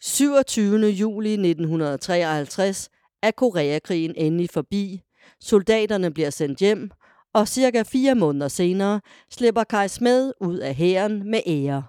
27. 0.00 0.92
juli 0.92 1.36
1953 1.36 2.97
er 3.22 3.30
Koreakrigen 3.30 4.14
endelig 4.16 4.50
forbi. 4.50 5.02
Soldaterne 5.40 6.10
bliver 6.10 6.30
sendt 6.30 6.58
hjem, 6.58 6.90
og 7.34 7.48
cirka 7.48 7.82
fire 7.82 8.14
måneder 8.14 8.48
senere 8.48 9.00
slipper 9.30 9.64
Kai 9.64 9.88
Smed 9.88 10.32
ud 10.40 10.58
af 10.58 10.74
hæren 10.74 11.30
med 11.30 11.40
ære, 11.46 11.82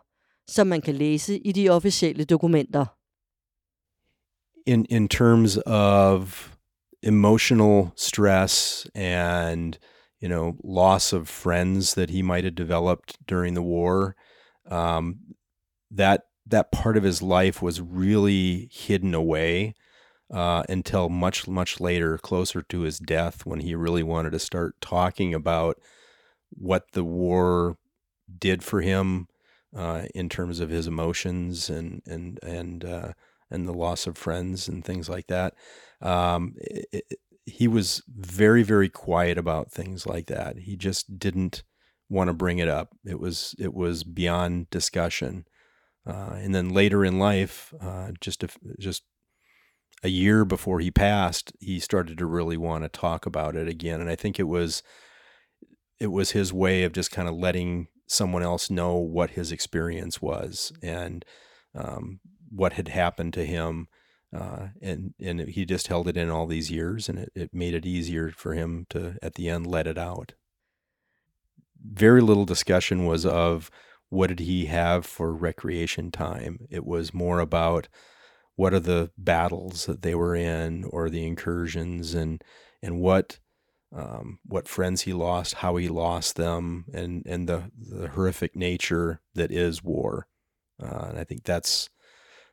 som 0.47 0.67
man 0.67 0.81
kan 0.81 0.95
læse 0.95 1.37
i 1.37 1.51
de 1.51 1.69
officielle 1.69 2.23
dokumenter. 2.23 2.85
In 4.65 4.85
in 4.89 5.07
terms 5.07 5.57
of 5.65 6.49
emotional 7.03 7.91
stress 7.95 8.85
and 8.95 9.73
you 10.21 10.27
know 10.27 10.53
loss 10.63 11.13
of 11.13 11.27
friends 11.27 11.93
that 11.93 12.09
he 12.09 12.21
might 12.21 12.43
have 12.43 12.55
developed 12.55 13.17
during 13.29 13.55
the 13.55 13.63
war, 13.63 14.15
um, 14.71 15.15
that 15.97 16.19
that 16.51 16.65
part 16.71 16.97
of 16.97 17.03
his 17.03 17.21
life 17.21 17.65
was 17.65 17.81
really 17.81 18.69
hidden 18.87 19.15
away 19.15 19.73
uh, 20.31 20.63
until 20.69 21.09
much, 21.09 21.47
much 21.47 21.79
later, 21.79 22.17
closer 22.17 22.61
to 22.61 22.81
his 22.81 22.99
death, 22.99 23.45
when 23.45 23.61
he 23.61 23.75
really 23.75 24.03
wanted 24.03 24.31
to 24.31 24.39
start 24.39 24.79
talking 24.81 25.33
about 25.33 25.79
what 26.49 26.91
the 26.91 27.03
war 27.03 27.77
did 28.37 28.63
for 28.63 28.81
him 28.81 29.27
uh, 29.75 30.03
in 30.15 30.29
terms 30.29 30.59
of 30.59 30.69
his 30.69 30.87
emotions 30.87 31.69
and 31.69 32.01
and 32.05 32.39
and 32.43 32.85
uh, 32.85 33.13
and 33.49 33.67
the 33.67 33.73
loss 33.73 34.07
of 34.07 34.17
friends 34.17 34.67
and 34.67 34.83
things 34.83 35.09
like 35.09 35.27
that. 35.27 35.53
Um, 36.01 36.55
it, 36.57 36.85
it, 36.91 37.19
he 37.45 37.67
was 37.67 38.03
very 38.07 38.63
very 38.63 38.89
quiet 38.89 39.37
about 39.37 39.71
things 39.71 40.05
like 40.05 40.27
that. 40.27 40.59
He 40.59 40.75
just 40.75 41.19
didn't 41.19 41.63
want 42.09 42.27
to 42.27 42.33
bring 42.33 42.59
it 42.59 42.67
up. 42.67 42.95
It 43.05 43.19
was 43.19 43.55
it 43.59 43.73
was 43.73 44.03
beyond 44.03 44.69
discussion. 44.69 45.45
Uh, 46.07 46.37
and 46.37 46.55
then 46.55 46.69
later 46.69 47.05
in 47.05 47.19
life, 47.19 47.73
uh, 47.79 48.11
just 48.19 48.43
a, 48.43 48.49
just 48.79 49.03
a 50.03 50.09
year 50.09 50.45
before 50.45 50.79
he 50.79 50.91
passed, 50.91 51.51
he 51.59 51.79
started 51.79 52.17
to 52.17 52.25
really 52.25 52.57
want 52.57 52.83
to 52.83 52.89
talk 52.89 53.25
about 53.25 53.55
it 53.55 53.67
again. 53.67 54.01
And 54.01 54.09
I 54.09 54.15
think 54.15 54.39
it 54.39 54.47
was 54.47 54.83
it 55.99 56.07
was 56.07 56.31
his 56.31 56.53
way 56.53 56.83
of 56.83 56.93
just 56.93 57.11
kind 57.11 57.27
of 57.27 57.35
letting 57.35 57.87
someone 58.07 58.41
else 58.41 58.69
know 58.69 58.95
what 58.95 59.31
his 59.31 59.51
experience 59.51 60.21
was 60.21 60.71
and 60.81 61.25
um, 61.75 62.19
what 62.49 62.73
had 62.73 62.87
happened 62.87 63.33
to 63.33 63.45
him. 63.45 63.87
Uh, 64.35 64.67
and 64.81 65.13
and 65.19 65.41
he 65.41 65.65
just 65.65 65.87
held 65.87 66.07
it 66.07 66.15
in 66.15 66.29
all 66.29 66.45
these 66.45 66.69
years, 66.69 67.09
and 67.09 67.17
it, 67.17 67.31
it 67.33 67.49
made 67.51 67.73
it 67.73 67.85
easier 67.85 68.29
for 68.29 68.53
him 68.53 68.85
to 68.87 69.17
at 69.23 69.33
the 69.33 69.49
end 69.49 69.65
let 69.65 69.87
it 69.87 69.97
out. 69.97 70.33
Very 71.83 72.21
little 72.21 72.45
discussion 72.45 73.05
was 73.05 73.25
of 73.25 73.71
what 74.09 74.27
did 74.27 74.39
he 74.41 74.65
have 74.65 75.05
for 75.05 75.33
recreation 75.33 76.11
time. 76.11 76.59
It 76.69 76.85
was 76.85 77.13
more 77.13 77.39
about 77.39 77.87
what 78.59 78.73
are 78.73 78.81
the 78.81 79.09
battles 79.17 79.85
that 79.85 80.01
they 80.01 80.13
were 80.13 80.35
in 80.35 80.83
or 80.83 81.09
the 81.09 81.25
incursions 81.25 82.13
and 82.13 82.43
and 82.83 82.99
what 82.99 83.39
um, 83.95 84.39
what 84.45 84.67
friends 84.67 85.03
he 85.03 85.13
lost, 85.13 85.53
how 85.55 85.77
he 85.77 85.87
lost 85.87 86.35
them, 86.35 86.83
and 86.93 87.25
and 87.25 87.47
the 87.47 87.71
the 87.73 88.09
horrific 88.09 88.57
nature 88.57 89.21
that 89.33 89.49
is 89.49 89.81
war. 89.81 90.27
Uh, 90.77 91.05
and 91.07 91.17
I 91.17 91.23
think 91.23 91.45
that's 91.45 91.89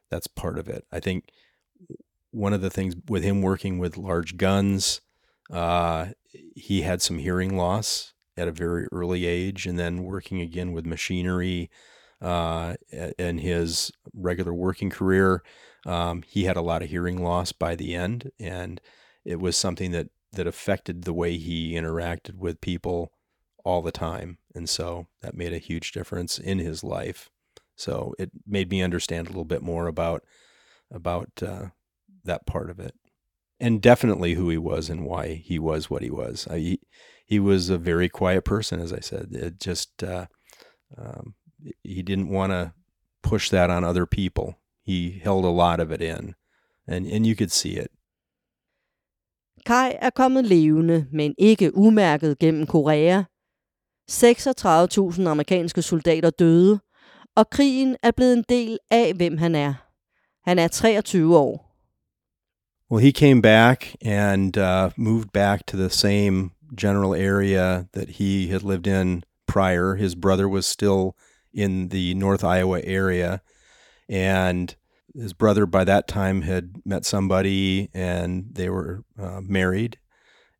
that's 0.08 0.28
part 0.28 0.60
of 0.60 0.68
it. 0.68 0.84
I 0.92 1.00
think 1.00 1.24
one 2.30 2.52
of 2.52 2.60
the 2.60 2.70
things 2.70 2.94
with 3.08 3.24
him 3.24 3.42
working 3.42 3.80
with 3.80 3.96
large 3.96 4.36
guns, 4.36 5.00
uh, 5.50 6.10
he 6.54 6.82
had 6.82 7.02
some 7.02 7.18
hearing 7.18 7.56
loss 7.56 8.12
at 8.36 8.46
a 8.46 8.52
very 8.52 8.86
early 8.92 9.26
age, 9.26 9.66
and 9.66 9.76
then 9.76 10.04
working 10.04 10.40
again 10.40 10.70
with 10.70 10.86
machinery 10.86 11.68
uh, 12.22 12.74
in 13.18 13.38
his 13.38 13.90
regular 14.14 14.54
working 14.54 14.88
career, 14.88 15.42
um, 15.86 16.22
he 16.26 16.44
had 16.44 16.56
a 16.56 16.62
lot 16.62 16.82
of 16.82 16.90
hearing 16.90 17.22
loss 17.22 17.52
by 17.52 17.76
the 17.76 17.94
end, 17.94 18.32
and 18.38 18.80
it 19.24 19.40
was 19.40 19.56
something 19.56 19.92
that 19.92 20.08
that 20.32 20.46
affected 20.46 21.04
the 21.04 21.14
way 21.14 21.38
he 21.38 21.72
interacted 21.72 22.36
with 22.36 22.60
people 22.60 23.12
all 23.64 23.80
the 23.80 23.92
time, 23.92 24.38
and 24.54 24.68
so 24.68 25.06
that 25.22 25.36
made 25.36 25.52
a 25.52 25.58
huge 25.58 25.92
difference 25.92 26.38
in 26.38 26.58
his 26.58 26.84
life. 26.84 27.30
So 27.76 28.14
it 28.18 28.30
made 28.46 28.70
me 28.70 28.82
understand 28.82 29.26
a 29.26 29.30
little 29.30 29.44
bit 29.44 29.62
more 29.62 29.86
about 29.86 30.24
about 30.90 31.30
uh, 31.40 31.66
that 32.24 32.46
part 32.46 32.68
of 32.68 32.80
it, 32.80 32.94
and 33.60 33.80
definitely 33.80 34.34
who 34.34 34.50
he 34.50 34.58
was 34.58 34.90
and 34.90 35.06
why 35.06 35.34
he 35.34 35.58
was 35.58 35.88
what 35.88 36.02
he 36.02 36.10
was. 36.10 36.48
I, 36.50 36.58
he, 36.58 36.80
he 37.24 37.38
was 37.38 37.70
a 37.70 37.78
very 37.78 38.08
quiet 38.08 38.44
person, 38.44 38.80
as 38.80 38.92
I 38.92 39.00
said. 39.00 39.28
It 39.32 39.60
just 39.60 40.02
uh, 40.02 40.26
um, 40.98 41.34
he 41.82 42.02
didn't 42.02 42.28
want 42.28 42.52
to 42.52 42.72
push 43.22 43.50
that 43.50 43.70
on 43.70 43.84
other 43.84 44.06
people. 44.06 44.58
He 44.86 45.20
held 45.22 45.44
a 45.44 45.50
lot 45.50 45.80
of 45.80 45.90
it 45.90 46.00
in, 46.00 46.34
and 46.88 47.06
and 47.06 47.26
you 47.26 47.34
could 47.34 47.50
see 47.50 47.76
it. 47.78 47.88
Kai 49.66 49.96
er 50.02 50.10
kommet 50.10 50.44
levende, 50.44 51.06
men 51.12 51.34
ikke 51.38 51.76
umærket 51.76 52.38
gennem 52.38 52.66
Korea. 52.66 53.24
36.000 54.10 55.28
amerikanske 55.28 55.82
soldater 55.82 56.30
døde, 56.30 56.80
og 57.36 57.50
krigen 57.50 57.96
er 58.02 58.10
blevet 58.10 58.32
en 58.32 58.44
del 58.48 58.78
af, 58.90 59.14
hvem 59.14 59.36
han 59.36 59.54
er. 59.54 59.74
Han 60.44 60.58
er 60.58 60.68
23 60.68 61.36
år. 61.36 61.66
Well, 62.90 63.02
he 63.02 63.12
came 63.12 63.42
back 63.42 63.96
and 64.00 64.56
uh, 64.56 64.90
moved 64.96 65.32
back 65.32 65.66
to 65.66 65.76
the 65.76 65.90
same 65.90 66.50
general 66.76 67.14
area 67.14 67.84
that 67.92 68.08
he 68.08 68.48
had 68.48 68.62
lived 68.62 68.86
in 68.86 69.24
prior. 69.46 69.96
His 69.96 70.14
brother 70.14 70.48
was 70.48 70.66
still 70.66 71.14
in 71.52 71.88
the 71.88 72.14
North 72.14 72.44
Iowa 72.44 72.80
area. 72.84 73.38
And 74.08 74.76
his 75.14 75.34
brother 75.34 75.66
by 75.66 75.84
that 75.84 76.06
time 76.08 76.42
had 76.42 76.64
met 76.84 77.04
somebody 77.04 77.88
and 77.94 78.54
they 78.54 78.68
were 78.68 79.04
uh, 79.18 79.40
married. 79.42 79.98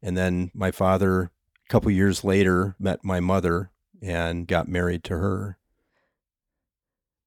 And 0.02 0.16
then 0.16 0.50
my 0.54 0.70
father, 0.70 1.22
a 1.22 1.68
couple 1.68 1.90
years 1.90 2.24
later, 2.24 2.74
met 2.78 3.04
my 3.04 3.20
mother 3.20 3.70
and 4.02 4.46
got 4.46 4.68
married 4.68 5.04
to 5.04 5.14
her. 5.14 5.56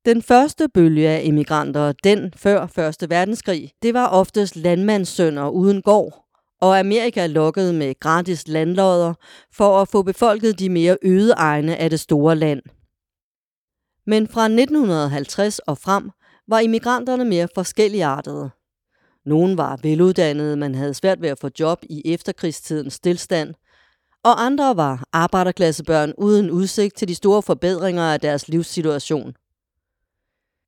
Den 0.06 0.22
første 0.22 0.70
bølge 0.74 1.10
af 1.10 1.22
emigranter, 1.24 1.92
den 2.04 2.34
før 2.36 2.68
Første 2.68 3.10
Verdenskrig, 3.10 3.72
det 3.82 3.94
var 3.94 4.08
oftest 4.08 4.56
landmandssønner 4.56 5.50
uden 5.50 5.82
gård, 5.82 6.26
og 6.62 6.80
Amerika 6.80 7.28
lokkede 7.28 7.74
med 7.74 8.00
gratis 8.00 8.48
landlodder 8.48 9.14
for 9.54 9.82
at 9.82 9.88
få 9.88 10.04
befolket 10.04 10.60
de 10.60 10.70
mere 10.70 10.98
øde 11.02 11.32
egne 11.32 11.78
af 11.78 11.90
det 11.90 12.00
store 12.00 12.36
land. 12.36 12.62
Men 14.10 14.28
fra 14.28 14.46
1950 14.46 15.60
og 15.60 15.78
frem 15.78 16.10
var 16.48 16.60
immigranterne 16.60 17.26
mere 17.26 17.48
forskelligartede. 17.56 18.50
Nogle 19.26 19.58
var 19.58 19.80
veluddannede, 19.84 20.56
man 20.56 20.76
havde 20.76 20.94
svært 20.94 21.22
ved 21.22 21.30
at 21.30 21.40
få 21.40 21.50
job 21.60 21.80
i 21.90 22.14
efterkrigstidens 22.14 22.94
stillstand, 22.94 23.54
og 24.24 24.46
andre 24.46 24.78
var 24.78 25.04
arbejderklassebørn 25.14 26.14
uden 26.18 26.52
udsigt 26.52 26.96
til 26.96 27.08
de 27.08 27.16
store 27.16 27.42
forbedringer 27.42 28.04
af 28.04 28.20
deres 28.20 28.48
livssituation. 28.48 29.34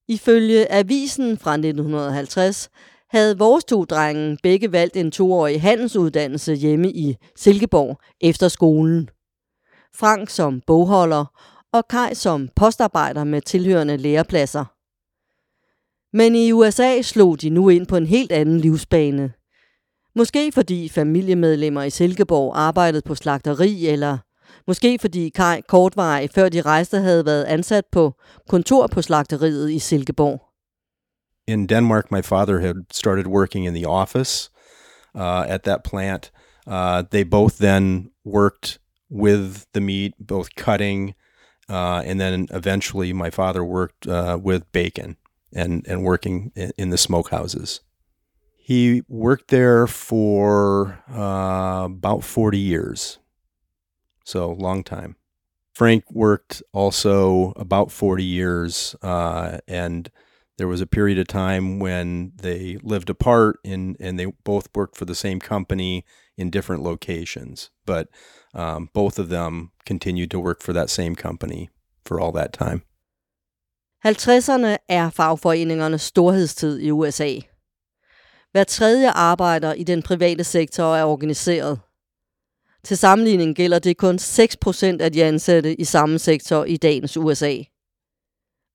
Ifølge 0.08 0.72
avisen 0.72 1.38
fra 1.38 1.54
1950 1.54 2.70
havde 3.10 3.38
vores 3.38 3.64
to 3.64 3.86
drenge 3.86 4.38
begge 4.44 4.72
valgt 4.72 4.96
en 4.98 5.12
toårig 5.12 5.62
handelsuddannelse 5.62 6.54
hjemme 6.54 6.92
i 6.92 7.18
Silkeborg 7.36 8.00
efter 8.22 8.48
skolen. 8.48 9.10
Frank 9.96 10.30
som 10.30 10.62
bogholder 10.68 11.26
og 11.74 11.88
Kai 11.88 12.16
som 12.16 12.50
postarbejder 12.56 13.24
med 13.24 13.42
tilhørende 13.42 13.98
lærepladser. 13.98 14.66
Men 16.18 16.36
i 16.36 16.52
USA 16.52 17.02
slog 17.02 17.42
de 17.42 17.50
nu 17.50 17.70
ind 17.70 17.88
på 17.88 17.98
en 17.98 18.06
helt 18.06 18.32
anden 18.32 18.60
livsbane. 18.60 19.34
Måske 20.16 20.52
fordi 20.52 20.90
familiemedlemmer 20.90 21.84
i 21.84 21.90
Silkeborg 21.90 22.54
arbejdede 22.56 23.02
på 23.02 23.16
slagteri, 23.16 23.88
eller 23.88 24.18
måske 24.68 25.00
fordi 25.02 25.30
Kai 25.30 25.62
kortvarig 25.68 26.30
før 26.36 26.50
de 26.50 26.62
rejste 26.62 27.00
havde 27.00 27.26
været 27.26 27.44
ansat 27.44 27.86
på 27.92 28.14
kontor 28.50 28.88
på 28.88 29.02
slagteriet 29.02 29.72
i 29.72 29.80
Silkeborg. 29.80 30.42
In 31.48 31.68
Denmark, 31.68 32.12
my 32.12 32.22
father 32.22 32.60
had 32.60 32.76
started 32.92 33.26
working 33.26 33.66
in 33.66 33.74
the 33.74 33.88
office 33.88 34.52
uh, 35.16 35.50
at 35.50 35.62
that 35.62 35.84
plant. 35.84 36.32
Uh, 36.68 37.04
they 37.12 37.24
both 37.24 37.56
then 37.56 38.08
worked 38.26 38.80
with 39.12 39.64
the 39.74 39.82
meat, 39.82 40.12
both 40.28 40.50
cutting 40.58 41.14
Uh, 41.72 42.04
and 42.06 42.20
then 42.20 42.48
eventually, 42.52 43.14
my 43.14 43.30
father 43.30 43.64
worked 43.64 44.06
uh, 44.06 44.38
with 44.42 44.70
bacon 44.74 45.16
and 45.54 45.88
and 45.88 46.04
working 46.04 46.52
in, 46.78 46.90
the 46.90 46.98
smokehouses. 46.98 47.80
He 48.58 49.04
worked 49.08 49.48
there 49.48 49.88
for 49.88 51.02
uh, 51.10 51.84
about 51.86 52.26
forty 52.26 52.60
years, 52.60 53.20
so 54.26 54.52
long 54.52 54.84
time. 54.84 55.16
Frank 55.74 56.04
worked 56.12 56.62
also 56.74 57.54
about 57.56 57.90
forty 57.90 58.26
years, 58.26 58.94
uh, 59.02 59.60
and 59.66 60.12
there 60.58 60.68
was 60.68 60.82
a 60.82 60.86
period 60.86 61.20
of 61.20 61.28
time 61.28 61.80
when 61.80 62.34
they 62.36 62.80
lived 62.84 63.10
apart 63.10 63.60
and 63.64 63.96
and 64.02 64.20
they 64.20 64.26
both 64.44 64.68
worked 64.76 64.98
for 64.98 65.06
the 65.06 65.16
same 65.16 65.40
company 65.40 66.04
in 66.36 66.50
different 66.50 66.84
locations, 66.84 67.70
but 67.86 68.10
um, 68.54 68.90
both 68.94 69.20
of 69.20 69.28
them 69.28 69.70
continued 69.88 70.30
to 70.30 70.40
work 70.40 70.62
for 70.62 70.74
that 70.74 70.90
same 70.90 71.16
company 71.16 71.70
for 72.06 72.20
all 72.20 72.34
that 72.34 72.54
time. 72.54 72.82
50'erne 74.06 74.78
er 74.90 75.10
fagforeningernes 75.10 76.02
storhedstid 76.02 76.80
i 76.80 76.92
USA. 76.92 77.36
Hver 78.52 78.64
tredje 78.64 79.12
arbejder 79.12 79.74
i 79.74 79.84
den 79.84 80.04
private 80.04 80.44
sektor 80.44 80.96
er 80.96 81.04
organiseret. 81.04 81.80
Til 82.84 82.98
sammenligning 82.98 83.56
gælder 83.56 83.80
det 83.80 83.98
kun 83.98 84.16
6% 84.16 84.86
af 85.02 85.12
de 85.12 85.24
ansatte 85.24 85.76
i 85.76 85.84
samme 85.84 86.20
sektor 86.20 86.64
i 86.64 86.78
dagens 86.78 87.18
USA. 87.18 87.58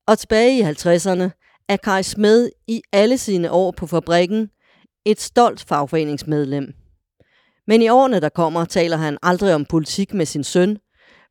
Og 0.07 0.19
tilbage 0.19 0.59
i 0.59 0.63
50'erne 0.63 1.31
er 1.69 1.77
Kai 1.77 2.03
Smed 2.03 2.51
i 2.67 2.83
alle 2.93 3.19
sine 3.19 3.51
år 3.51 3.71
på 3.71 3.87
fabrikken 3.87 4.51
et 5.05 5.21
stolt 5.21 5.65
fagforeningsmedlem. 5.69 6.75
Men 7.67 7.83
i 7.83 7.89
årene, 7.91 8.21
der 8.21 8.29
kommer, 8.29 8.65
taler 8.65 8.97
han 8.97 9.19
aldrig 9.23 9.55
om 9.55 9.65
politik 9.65 10.15
med 10.15 10.27
sin 10.27 10.45
søn, 10.45 10.79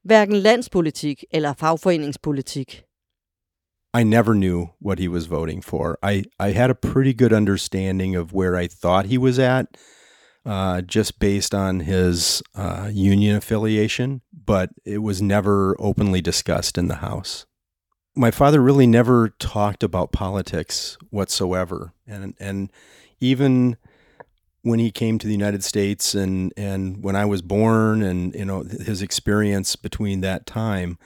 hverken 0.03 0.35
landspolitik 0.35 1.23
eller 1.31 1.53
fagforeningspolitik. 1.53 2.83
I 3.93 4.03
never 4.03 4.33
knew 4.33 4.67
what 4.81 4.99
he 4.99 5.07
was 5.07 5.29
voting 5.29 5.63
for. 5.63 5.97
I, 6.03 6.25
I 6.39 6.51
had 6.51 6.69
a 6.69 6.75
pretty 6.75 7.13
good 7.13 7.31
understanding 7.31 8.17
of 8.17 8.33
where 8.33 8.57
I 8.57 8.67
thought 8.67 9.05
he 9.05 9.17
was 9.17 9.39
at, 9.39 9.77
uh, 10.45 10.81
just 10.81 11.19
based 11.19 11.55
on 11.55 11.79
his 11.79 12.43
uh, 12.55 12.89
union 12.91 13.35
affiliation, 13.35 14.21
but 14.45 14.69
it 14.85 15.01
was 15.01 15.21
never 15.21 15.75
openly 15.79 16.21
discussed 16.21 16.77
in 16.77 16.87
the 16.89 16.95
House. 16.95 17.45
My 18.15 18.31
father 18.31 18.61
really 18.61 18.87
never 18.87 19.29
talked 19.39 19.83
about 19.83 20.11
politics 20.11 20.97
whatsoever, 21.09 21.93
and 22.07 22.33
and 22.39 22.71
even 23.19 23.77
when 24.65 24.79
he 24.79 24.89
came 24.89 25.19
to 25.19 25.27
the 25.27 25.33
United 25.33 25.63
States 25.63 26.15
and 26.15 26.51
and 26.57 27.03
when 27.03 27.15
I 27.15 27.25
was 27.25 27.43
born 27.43 28.01
and 28.01 28.33
you 28.33 28.45
know 28.45 28.63
his 28.63 29.01
experience 29.03 29.75
between 29.75 30.21
that 30.21 30.47
time, 30.47 30.97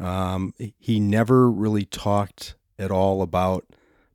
um, 0.00 0.52
he 0.58 0.98
never 0.98 1.48
really 1.48 1.84
talked 1.84 2.56
at 2.76 2.90
all 2.90 3.22
about 3.22 3.64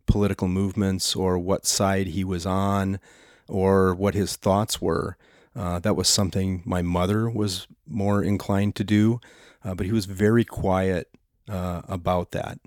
political 0.06 0.50
movements 0.50 1.16
or 1.16 1.40
what 1.40 1.66
side 1.66 2.08
he 2.08 2.26
was 2.26 2.46
on 2.46 3.00
or 3.48 3.96
what 3.96 4.16
his 4.16 4.36
thoughts 4.36 4.82
were. 4.82 5.16
Uh, 5.56 5.80
that 5.80 5.96
was 5.96 6.10
something 6.10 6.62
my 6.66 6.82
mother 6.82 7.30
was 7.30 7.68
more 7.88 8.22
inclined 8.22 8.76
to 8.76 8.84
do, 8.84 9.22
uh, 9.64 9.74
but 9.74 9.86
he 9.86 9.94
was 9.94 10.06
very 10.06 10.44
quiet 10.44 11.08
uh, 11.48 11.82
about 11.88 12.32
that. 12.32 12.60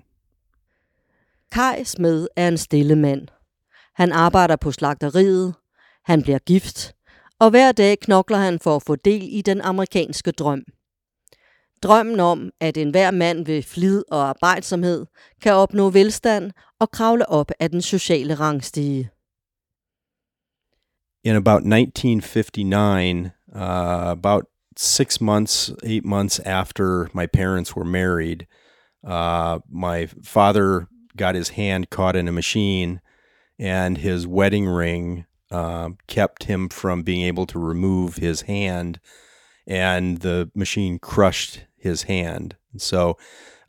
Kai 1.51 1.83
Smed 1.83 2.27
er 2.37 2.47
en 2.47 2.57
stille 2.57 2.95
mand. 2.95 3.27
Han 3.93 4.11
arbejder 4.11 4.55
på 4.55 4.71
slagteriet, 4.71 5.53
Han 6.05 6.21
bliver 6.21 6.39
gift, 6.39 6.95
og 7.39 7.49
hver 7.49 7.71
dag 7.71 7.99
knokler 7.99 8.37
han 8.37 8.59
for 8.59 8.75
at 8.75 8.83
få 8.83 8.95
del 8.95 9.27
i 9.31 9.41
den 9.41 9.61
amerikanske 9.61 10.31
drøm. 10.31 10.63
Drømmen 11.83 12.19
om, 12.19 12.51
at 12.59 12.77
enhver 12.77 13.11
mand 13.11 13.45
ved 13.45 13.63
flid 13.63 14.03
og 14.11 14.29
arbejdsomhed 14.29 15.05
kan 15.41 15.53
opnå 15.53 15.89
velstand 15.89 16.51
og 16.79 16.91
kravle 16.91 17.29
op 17.29 17.51
af 17.59 17.69
den 17.69 17.81
sociale 17.81 18.33
rangstige. 18.35 19.09
In 21.23 21.35
about 21.35 21.61
1959, 21.63 23.31
uh, 23.55 24.11
about 24.11 24.43
six 24.77 25.21
months, 25.21 25.71
eight 25.83 26.05
months 26.05 26.39
after 26.39 27.07
my 27.13 27.25
parents 27.33 27.75
were 27.75 27.85
married, 27.85 28.45
uh, 29.07 29.59
my 29.69 30.07
father 30.23 30.87
got 31.17 31.35
his 31.35 31.49
hand 31.49 31.85
caught 31.89 32.15
in 32.15 32.27
a 32.27 32.31
machine, 32.31 32.99
and 33.59 33.97
his 33.97 34.27
wedding 34.27 34.67
ring 34.69 35.25
uh, 35.53 35.91
kept 36.07 36.45
him 36.45 36.67
from 36.67 37.03
being 37.03 37.21
able 37.21 37.45
to 37.45 37.59
remove 37.59 38.15
his 38.15 38.41
hand, 38.41 38.99
and 39.67 40.17
the 40.19 40.49
machine 40.55 40.97
crushed 40.97 41.65
his 41.77 42.03
hand. 42.03 42.55
So 42.77 43.17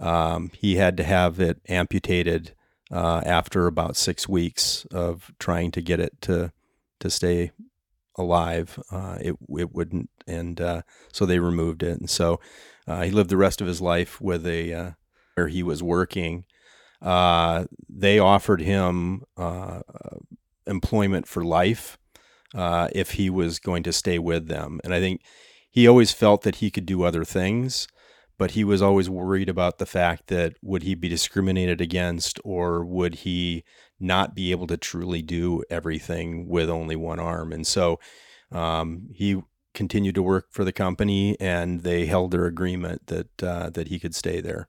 um, 0.01 0.51
he 0.55 0.77
had 0.77 0.97
to 0.97 1.05
have 1.05 1.39
it 1.41 1.61
amputated 1.69 2.55
uh, 2.91 3.21
after 3.27 3.67
about 3.67 3.97
six 3.97 4.27
weeks 4.27 4.87
of 4.93 5.31
trying 5.39 5.71
to 5.73 5.83
get 5.83 6.01
it 6.01 6.21
to 6.23 6.53
to 7.01 7.11
stay 7.11 7.53
alive. 8.17 8.79
Uh, 8.91 9.19
it 9.21 9.37
it 9.59 9.75
wouldn't, 9.75 10.09
and 10.27 10.61
uh, 10.61 10.83
so 11.13 11.27
they 11.27 11.39
removed 11.39 11.83
it. 11.83 11.99
And 12.01 12.09
so 12.09 12.41
uh, 12.87 13.03
he 13.03 13.11
lived 13.11 13.31
the 13.31 13.37
rest 13.37 13.61
of 13.61 13.67
his 13.67 13.83
life 13.83 14.21
with 14.23 14.47
a 14.47 14.73
uh, 14.73 14.91
where 15.35 15.49
he 15.49 15.63
was 15.63 15.83
working. 15.83 16.45
Uh, 17.03 17.67
they 17.91 18.19
offered 18.19 18.63
him 18.63 19.25
employment 20.67 21.27
for 21.27 21.45
life 21.45 21.99
uh, 22.55 22.89
if 22.93 23.13
he 23.13 23.29
was 23.29 23.59
going 23.59 23.83
to 23.83 23.93
stay 23.93 24.19
with 24.19 24.49
them. 24.49 24.81
And 24.85 24.95
I 24.95 25.01
think 25.01 25.23
he 25.71 25.89
always 25.89 26.13
felt 26.13 26.43
that 26.43 26.57
he 26.57 26.71
could 26.71 26.87
do 26.87 27.03
other 27.03 27.25
things, 27.25 27.89
but 28.39 28.53
he 28.53 28.65
was 28.65 28.81
always 28.81 29.11
worried 29.11 29.49
about 29.49 29.79
the 29.79 29.87
fact 29.87 30.29
that 30.29 30.55
would 30.63 30.83
he 30.83 30.95
be 30.95 31.09
discriminated 31.09 31.81
against 31.81 32.39
or 32.45 32.85
would 32.85 33.17
he 33.17 33.65
not 33.99 34.35
be 34.35 34.51
able 34.51 34.67
to 34.69 34.77
truly 34.77 35.23
do 35.23 35.63
everything 35.71 36.49
with 36.49 36.69
only 36.69 36.97
one 36.97 37.19
arm. 37.19 37.53
And 37.53 37.67
so 37.67 37.99
um, 38.53 39.09
he 39.13 39.43
continued 39.73 40.15
to 40.15 40.23
work 40.23 40.47
for 40.51 40.65
the 40.65 40.73
company 40.73 41.37
and 41.41 41.83
they 41.83 42.07
held 42.07 42.31
their 42.31 42.47
agreement 42.47 43.09
that 43.09 43.43
uh, 43.43 43.71
that 43.71 43.89
he 43.89 43.99
could 43.99 44.15
stay 44.15 44.41
there. 44.41 44.69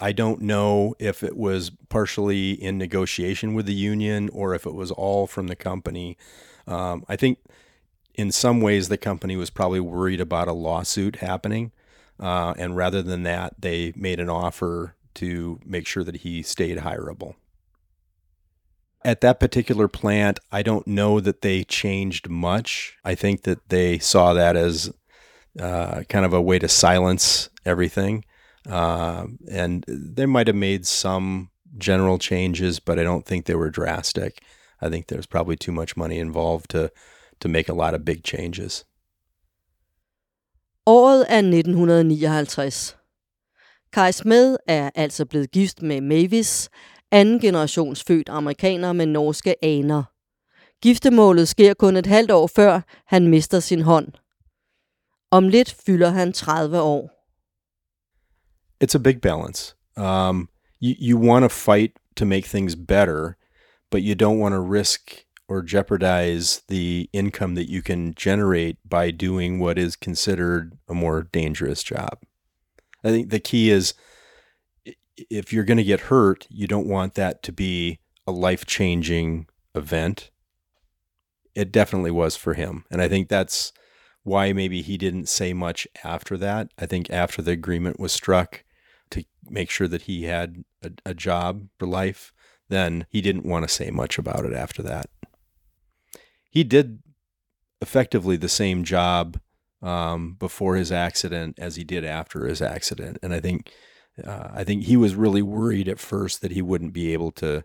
I 0.00 0.12
don't 0.12 0.40
know 0.40 0.94
if 0.98 1.22
it 1.22 1.36
was 1.36 1.70
partially 1.88 2.52
in 2.52 2.78
negotiation 2.78 3.54
with 3.54 3.66
the 3.66 3.74
union 3.74 4.30
or 4.32 4.54
if 4.54 4.64
it 4.64 4.74
was 4.74 4.90
all 4.90 5.26
from 5.26 5.46
the 5.48 5.56
company. 5.56 6.16
Um, 6.66 7.04
I 7.08 7.16
think 7.16 7.38
in 8.14 8.32
some 8.32 8.60
ways 8.60 8.88
the 8.88 8.96
company 8.96 9.36
was 9.36 9.50
probably 9.50 9.80
worried 9.80 10.20
about 10.20 10.48
a 10.48 10.52
lawsuit 10.52 11.16
happening. 11.16 11.72
Uh, 12.18 12.54
and 12.58 12.76
rather 12.76 13.02
than 13.02 13.22
that, 13.24 13.54
they 13.58 13.92
made 13.96 14.20
an 14.20 14.28
offer 14.28 14.94
to 15.14 15.60
make 15.64 15.86
sure 15.86 16.04
that 16.04 16.16
he 16.16 16.42
stayed 16.42 16.78
hireable. 16.78 17.34
At 19.02 19.22
that 19.22 19.40
particular 19.40 19.88
plant, 19.88 20.38
I 20.52 20.62
don't 20.62 20.86
know 20.86 21.20
that 21.20 21.40
they 21.40 21.64
changed 21.64 22.28
much. 22.28 22.98
I 23.04 23.14
think 23.14 23.42
that 23.42 23.68
they 23.70 23.98
saw 23.98 24.34
that 24.34 24.56
as 24.56 24.92
uh, 25.58 26.02
kind 26.08 26.26
of 26.26 26.34
a 26.34 26.42
way 26.42 26.58
to 26.58 26.68
silence 26.68 27.48
everything. 27.64 28.24
Uh, 28.68 29.26
and 29.50 29.84
they 29.88 30.26
might 30.26 30.46
have 30.46 30.56
made 30.56 30.84
some 30.84 31.48
general 31.78 32.18
changes, 32.18 32.80
but 32.80 32.98
I 32.98 33.04
don't 33.04 33.26
think 33.26 33.46
they 33.46 33.54
were 33.54 33.70
drastic. 33.70 34.42
I 34.82 34.88
think 34.88 35.06
there's 35.06 35.26
probably 35.26 35.56
too 35.56 35.72
much 35.72 35.96
money 35.96 36.18
involved 36.18 36.70
to 36.70 36.90
to 37.40 37.48
make 37.48 37.68
a 37.68 37.74
lot 37.74 37.94
of 37.94 38.04
big 38.04 38.22
changes. 38.22 38.84
Året 40.86 41.26
er 41.28 41.36
1959. 41.36 42.96
Kai 43.92 44.12
Smed 44.12 44.56
er 44.66 44.90
altså 44.94 45.24
blevet 45.24 45.50
gift 45.50 45.82
med 45.82 46.00
Mavis, 46.00 46.70
anden 47.10 47.40
generations 47.40 48.04
født 48.04 48.28
amerikaner 48.28 48.92
med 48.92 49.06
norske 49.06 49.64
aner. 49.64 50.02
Giftemålet 50.82 51.48
sker 51.48 51.74
kun 51.74 51.96
et 51.96 52.06
halvt 52.06 52.30
år 52.30 52.46
før 52.46 52.80
han 53.06 53.28
mister 53.28 53.60
sin 53.60 53.80
hånd. 53.80 54.08
Om 55.30 55.48
lidt 55.48 55.76
fylder 55.86 56.10
han 56.10 56.32
30 56.32 56.80
år. 56.80 57.19
It's 58.80 58.94
a 58.94 59.00
big 59.00 59.20
balance. 59.20 59.74
Um, 59.96 60.48
you 60.78 60.94
you 60.98 61.16
want 61.16 61.44
to 61.44 61.48
fight 61.48 61.96
to 62.16 62.24
make 62.24 62.46
things 62.46 62.74
better, 62.74 63.36
but 63.90 64.02
you 64.02 64.14
don't 64.14 64.38
want 64.38 64.54
to 64.54 64.60
risk 64.60 65.24
or 65.48 65.62
jeopardize 65.62 66.62
the 66.68 67.10
income 67.12 67.56
that 67.56 67.68
you 67.68 67.82
can 67.82 68.14
generate 68.14 68.76
by 68.88 69.10
doing 69.10 69.58
what 69.58 69.78
is 69.78 69.96
considered 69.96 70.78
a 70.88 70.94
more 70.94 71.24
dangerous 71.24 71.82
job. 71.82 72.18
I 73.02 73.08
think 73.08 73.30
the 73.30 73.40
key 73.40 73.70
is 73.70 73.94
if 75.16 75.52
you're 75.52 75.64
going 75.64 75.76
to 75.78 75.84
get 75.84 76.00
hurt, 76.00 76.46
you 76.48 76.66
don't 76.66 76.86
want 76.86 77.14
that 77.14 77.42
to 77.42 77.52
be 77.52 77.98
a 78.26 78.32
life 78.32 78.64
changing 78.64 79.48
event. 79.74 80.30
It 81.54 81.72
definitely 81.72 82.12
was 82.12 82.36
for 82.36 82.54
him. 82.54 82.84
And 82.90 83.02
I 83.02 83.08
think 83.08 83.28
that's 83.28 83.72
why 84.22 84.52
maybe 84.52 84.82
he 84.82 84.96
didn't 84.96 85.28
say 85.28 85.52
much 85.52 85.88
after 86.04 86.36
that. 86.38 86.70
I 86.78 86.86
think 86.86 87.10
after 87.10 87.42
the 87.42 87.52
agreement 87.52 87.98
was 87.98 88.12
struck, 88.12 88.62
to 89.10 89.24
make 89.48 89.70
sure 89.70 89.88
that 89.88 90.02
he 90.02 90.24
had 90.24 90.64
a, 90.82 90.90
a 91.06 91.14
job 91.14 91.68
for 91.78 91.86
life, 91.86 92.32
then 92.68 93.06
he 93.10 93.20
didn't 93.20 93.46
want 93.46 93.66
to 93.66 93.74
say 93.74 93.90
much 93.90 94.18
about 94.18 94.44
it 94.44 94.52
after 94.52 94.82
that. 94.82 95.10
He 96.50 96.64
did 96.64 97.02
effectively 97.80 98.36
the 98.36 98.48
same 98.48 98.84
job 98.84 99.40
um, 99.82 100.34
before 100.38 100.76
his 100.76 100.92
accident 100.92 101.58
as 101.58 101.76
he 101.76 101.84
did 101.84 102.04
after 102.04 102.46
his 102.46 102.60
accident, 102.60 103.18
and 103.22 103.32
I 103.32 103.40
think 103.40 103.72
uh, 104.24 104.48
I 104.52 104.64
think 104.64 104.84
he 104.84 104.96
was 104.96 105.14
really 105.14 105.42
worried 105.42 105.88
at 105.88 105.98
first 105.98 106.42
that 106.42 106.50
he 106.50 106.60
wouldn't 106.60 106.92
be 106.92 107.12
able 107.12 107.30
to 107.32 107.64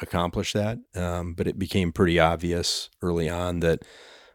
accomplish 0.00 0.52
that, 0.52 0.78
um, 0.94 1.34
but 1.34 1.46
it 1.46 1.58
became 1.58 1.90
pretty 1.90 2.20
obvious 2.20 2.90
early 3.02 3.28
on 3.28 3.60
that 3.60 3.82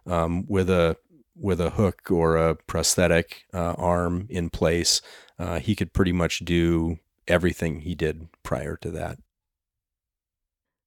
um, 0.05 0.45
with 0.47 0.69
a 0.69 0.97
with 1.43 1.61
a 1.61 1.69
hook 1.69 2.11
or 2.11 2.37
a 2.37 2.55
prosthetic 2.67 3.45
uh, 3.53 3.73
arm 3.77 4.27
in 4.29 4.49
place, 4.49 5.01
uh, 5.39 5.59
he 5.59 5.75
could 5.75 5.93
pretty 5.93 6.11
much 6.11 6.45
do 6.45 6.97
everything 7.27 7.81
he 7.81 7.95
did 7.95 8.27
prior 8.43 8.75
to 8.75 8.91
that. 8.91 9.17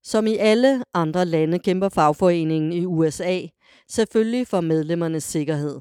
Som 0.03 0.27
i 0.27 0.37
alle 0.37 0.85
andre 0.95 1.25
lande 1.25 1.59
kæmper 1.59 1.89
fagforeningen 1.89 2.73
i 2.73 2.87
USA 2.87 3.41
selvfølgelig 3.89 4.47
for 4.47 4.61
medlemmernes 4.61 5.25
sikkerhed. 5.25 5.81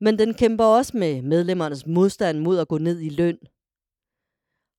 Men 0.00 0.18
den 0.18 0.34
kæmper 0.34 0.64
også 0.64 0.96
med 0.96 1.22
medlemmernes 1.22 1.86
modstand 1.86 2.38
mod 2.38 2.58
at 2.58 2.68
gå 2.68 2.78
ned 2.78 3.00
i 3.00 3.08
løn. 3.08 3.38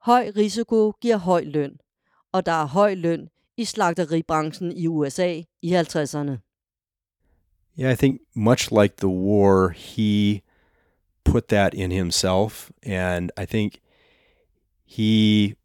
Høj 0.01 0.31
risiko 0.35 0.91
giver 0.91 1.17
høj 1.17 1.43
løn, 1.43 1.79
og 2.31 2.45
der 2.45 2.51
er 2.51 2.65
høj 2.65 2.93
løn 2.93 3.29
i 3.57 3.65
slagteribranchen 3.65 4.71
i 4.71 4.87
USA 4.87 5.41
i 5.61 5.75
50'erne. 5.75 6.50
Yeah, 7.81 7.89
I 7.89 7.95
think 7.95 8.21
much 8.35 8.71
like 8.71 8.97
the 8.97 9.09
war, 9.09 9.71
he 9.71 10.43
put 11.23 11.47
that 11.47 11.73
in 11.73 11.89
himself, 11.89 12.71
and 12.83 13.31
I 13.35 13.45
think 13.45 13.81
he 14.85 15.55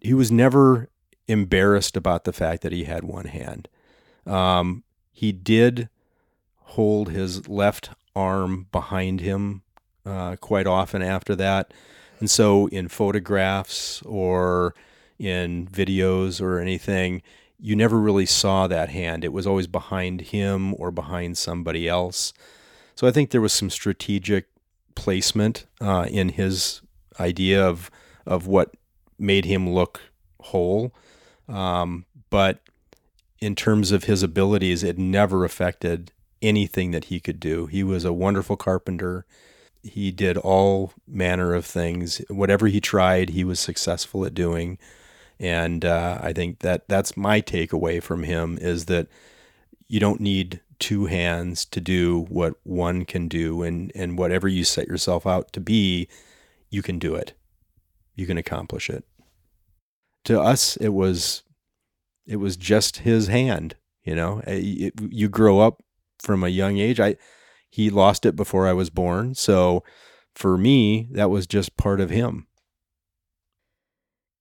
he 0.00 0.14
was 0.14 0.32
never 0.32 0.88
embarrassed 1.28 1.96
about 1.96 2.24
the 2.24 2.32
fact 2.32 2.62
that 2.62 2.72
he 2.72 2.84
had 2.84 3.04
one 3.04 3.26
hand. 3.26 3.68
Um, 4.26 4.82
he 5.12 5.30
did 5.30 5.88
hold 6.56 7.10
his 7.10 7.48
left 7.48 7.90
arm 8.16 8.66
behind 8.72 9.20
him 9.20 9.62
uh, 10.04 10.34
quite 10.40 10.66
often 10.66 11.02
after 11.02 11.36
that, 11.36 11.72
and 12.18 12.28
so 12.28 12.66
in 12.66 12.88
photographs 12.88 14.02
or 14.02 14.74
in 15.20 15.68
videos 15.68 16.40
or 16.40 16.58
anything, 16.58 17.22
you 17.62 17.76
never 17.76 17.98
really 17.98 18.26
saw 18.26 18.66
that 18.66 18.88
hand. 18.88 19.24
It 19.24 19.32
was 19.32 19.46
always 19.46 19.68
behind 19.68 20.20
him 20.20 20.74
or 20.74 20.90
behind 20.90 21.38
somebody 21.38 21.88
else. 21.88 22.32
So 22.96 23.06
I 23.06 23.12
think 23.12 23.30
there 23.30 23.40
was 23.40 23.52
some 23.52 23.70
strategic 23.70 24.46
placement 24.96 25.66
uh, 25.80 26.06
in 26.10 26.30
his 26.30 26.82
idea 27.20 27.64
of 27.64 27.90
of 28.26 28.46
what 28.46 28.74
made 29.18 29.44
him 29.44 29.70
look 29.70 30.00
whole. 30.40 30.92
Um, 31.48 32.04
but 32.30 32.60
in 33.40 33.54
terms 33.54 33.92
of 33.92 34.04
his 34.04 34.22
abilities, 34.22 34.82
it 34.82 34.98
never 34.98 35.44
affected 35.44 36.12
anything 36.40 36.90
that 36.90 37.04
he 37.04 37.20
could 37.20 37.38
do. 37.38 37.66
He 37.66 37.82
was 37.84 38.04
a 38.04 38.12
wonderful 38.12 38.56
carpenter. 38.56 39.24
He 39.82 40.10
did 40.10 40.36
all 40.36 40.92
manner 41.06 41.54
of 41.54 41.64
things. 41.64 42.20
Whatever 42.28 42.66
he 42.68 42.80
tried, 42.80 43.30
he 43.30 43.44
was 43.44 43.60
successful 43.60 44.24
at 44.24 44.34
doing. 44.34 44.78
And 45.42 45.84
uh, 45.84 46.20
I 46.22 46.32
think 46.32 46.60
that 46.60 46.88
that's 46.88 47.16
my 47.16 47.40
takeaway 47.40 48.00
from 48.00 48.22
him 48.22 48.58
is 48.60 48.84
that 48.84 49.08
you 49.88 49.98
don't 49.98 50.20
need 50.20 50.60
two 50.78 51.06
hands 51.06 51.64
to 51.64 51.80
do 51.80 52.26
what 52.28 52.54
one 52.62 53.04
can 53.04 53.26
do, 53.26 53.62
and 53.62 53.90
and 53.94 54.16
whatever 54.16 54.46
you 54.46 54.64
set 54.64 54.86
yourself 54.86 55.26
out 55.26 55.52
to 55.52 55.60
be, 55.60 56.08
you 56.70 56.80
can 56.80 57.00
do 57.00 57.16
it. 57.16 57.34
You 58.14 58.24
can 58.24 58.38
accomplish 58.38 58.88
it. 58.88 59.04
To 60.24 60.40
us, 60.40 60.76
it 60.76 60.90
was 60.90 61.42
it 62.24 62.36
was 62.36 62.56
just 62.56 62.98
his 62.98 63.26
hand. 63.26 63.74
You 64.04 64.14
know, 64.14 64.42
it, 64.46 64.94
you 65.10 65.28
grow 65.28 65.58
up 65.58 65.82
from 66.20 66.44
a 66.44 66.48
young 66.48 66.78
age. 66.78 67.00
I 67.00 67.16
he 67.68 67.90
lost 67.90 68.24
it 68.24 68.36
before 68.36 68.68
I 68.68 68.74
was 68.74 68.90
born, 68.90 69.34
so 69.34 69.82
for 70.36 70.56
me, 70.56 71.08
that 71.10 71.30
was 71.30 71.48
just 71.48 71.76
part 71.76 72.00
of 72.00 72.10
him. 72.10 72.46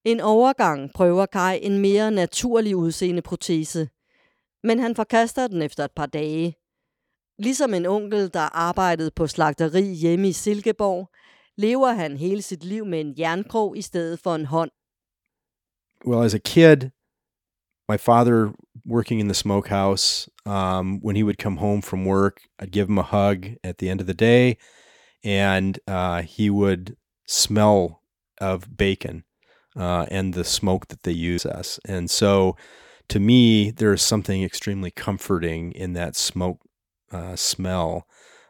En 0.06 0.20
overgang 0.20 0.94
prøver 0.94 1.26
Kai 1.26 1.60
en 1.62 1.80
mere 1.80 2.12
naturlig 2.12 2.76
udseende 2.76 3.22
protese, 3.22 3.90
men 4.64 4.80
han 4.80 4.96
forkaster 4.96 5.48
den 5.48 5.62
efter 5.62 5.86
et 5.86 5.92
par 5.92 6.06
dage. 6.06 6.56
Ligesom 7.40 7.74
en 7.74 7.86
onkel, 7.86 8.34
der 8.34 8.56
arbejdede 8.56 9.12
på 9.12 9.28
slagteri 9.28 9.84
hjemme 9.84 10.28
i 10.28 10.32
Silkeborg, 10.32 11.10
lever 11.58 11.92
han 11.92 12.18
hele 12.18 12.42
sit 12.42 12.64
liv 12.64 12.86
med 12.86 13.02
en 13.02 13.14
jernkrog 13.20 13.78
i 13.78 13.82
stedet 13.82 14.20
for 14.20 14.36
en 14.36 14.46
hånd. 14.46 14.72
Well, 16.08 16.26
as 16.26 16.34
a 16.34 16.40
kid, 16.40 16.90
my 17.90 17.98
father 17.98 18.54
working 18.86 19.20
in 19.20 19.28
the 19.28 19.36
smokehouse, 19.36 20.32
um, 20.46 21.00
when 21.04 21.16
he 21.16 21.24
would 21.24 21.38
come 21.38 21.58
home 21.58 21.82
from 21.82 22.08
work, 22.08 22.42
I'd 22.62 22.72
give 22.72 22.88
him 22.88 22.98
a 22.98 23.04
hug 23.04 23.38
at 23.64 23.78
the 23.78 23.90
end 23.92 24.02
of 24.02 24.08
the 24.08 24.14
day, 24.14 24.58
and 25.24 25.78
uh, 25.88 26.22
he 26.38 26.50
would 26.50 26.96
smell 27.28 28.02
of 28.40 28.78
bacon 28.78 29.24
uh, 29.76 30.06
and 30.10 30.34
the 30.34 30.44
smoke 30.44 30.88
that 30.88 31.04
they 31.04 31.12
use 31.12 31.46
us. 31.46 31.80
And 31.86 32.10
so 32.10 32.56
to 33.10 33.20
me, 33.20 33.72
there's 33.72 34.02
something 34.02 34.44
extremely 34.44 34.92
comforting 34.92 35.72
in 35.74 35.94
that 35.94 36.16
smoke 36.16 36.60
uh, 37.12 37.36
smell. 37.36 38.08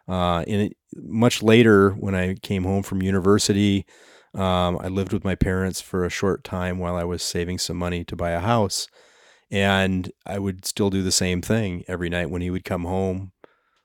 Uh, 0.07 0.43
and 0.47 0.61
it, 0.61 0.77
much 0.95 1.41
later, 1.41 1.91
when 1.91 2.15
I 2.15 2.35
came 2.35 2.63
home 2.63 2.83
from 2.83 3.01
university, 3.01 3.85
um, 4.33 4.77
I 4.79 4.87
lived 4.87 5.13
with 5.13 5.23
my 5.23 5.35
parents 5.35 5.81
for 5.81 6.05
a 6.05 6.09
short 6.09 6.43
time 6.43 6.79
while 6.79 6.95
I 6.95 7.03
was 7.03 7.23
saving 7.23 7.57
some 7.57 7.77
money 7.77 8.03
to 8.05 8.15
buy 8.15 8.31
a 8.31 8.39
house. 8.39 8.87
And 9.49 10.11
I 10.25 10.39
would 10.39 10.65
still 10.65 10.89
do 10.89 11.01
the 11.01 11.11
same 11.11 11.41
thing 11.41 11.83
every 11.87 12.09
night 12.09 12.29
when 12.29 12.41
he 12.41 12.49
would 12.49 12.63
come 12.63 12.83
home. 12.83 13.31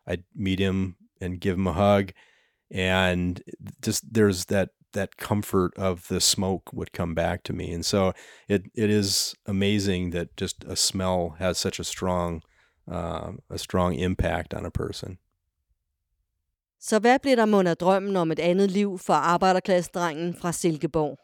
I'd 0.06 0.24
meet 0.34 0.58
him 0.58 0.96
and 1.20 1.40
give 1.40 1.56
him 1.56 1.66
a 1.66 1.72
hug. 1.72 2.12
And 2.70 3.42
just 3.82 4.12
there's 4.12 4.44
that 4.46 4.70
that 4.96 5.16
comfort 5.16 5.72
of 5.76 6.08
the 6.08 6.20
smoke 6.20 6.72
would 6.72 6.92
come 6.92 7.14
back 7.14 7.42
to 7.44 7.52
me. 7.52 7.74
And 7.74 7.84
so 7.84 8.12
it 8.48 8.62
it 8.74 8.90
is 8.90 9.34
amazing 9.46 10.10
that 10.12 10.28
just 10.40 10.64
a 10.64 10.76
smell 10.76 11.36
has 11.38 11.58
such 11.58 11.80
a 11.80 11.84
strong 11.84 12.42
uh, 12.90 13.32
a 13.50 13.58
strong 13.58 13.94
impact 13.94 14.54
on 14.54 14.66
a 14.66 14.70
person. 14.70 15.18
Så 16.80 16.98
hvad 16.98 17.18
blev 17.18 17.36
der 17.36 17.46
mund 17.46 17.68
af 17.68 17.76
drømmen 17.76 18.16
om 18.16 18.32
et 18.32 18.38
andet 18.38 18.70
liv 18.70 18.98
for 18.98 19.14
arbejderklassedrengen 19.14 20.34
fra 20.34 20.52
Silkeborg? 20.52 21.18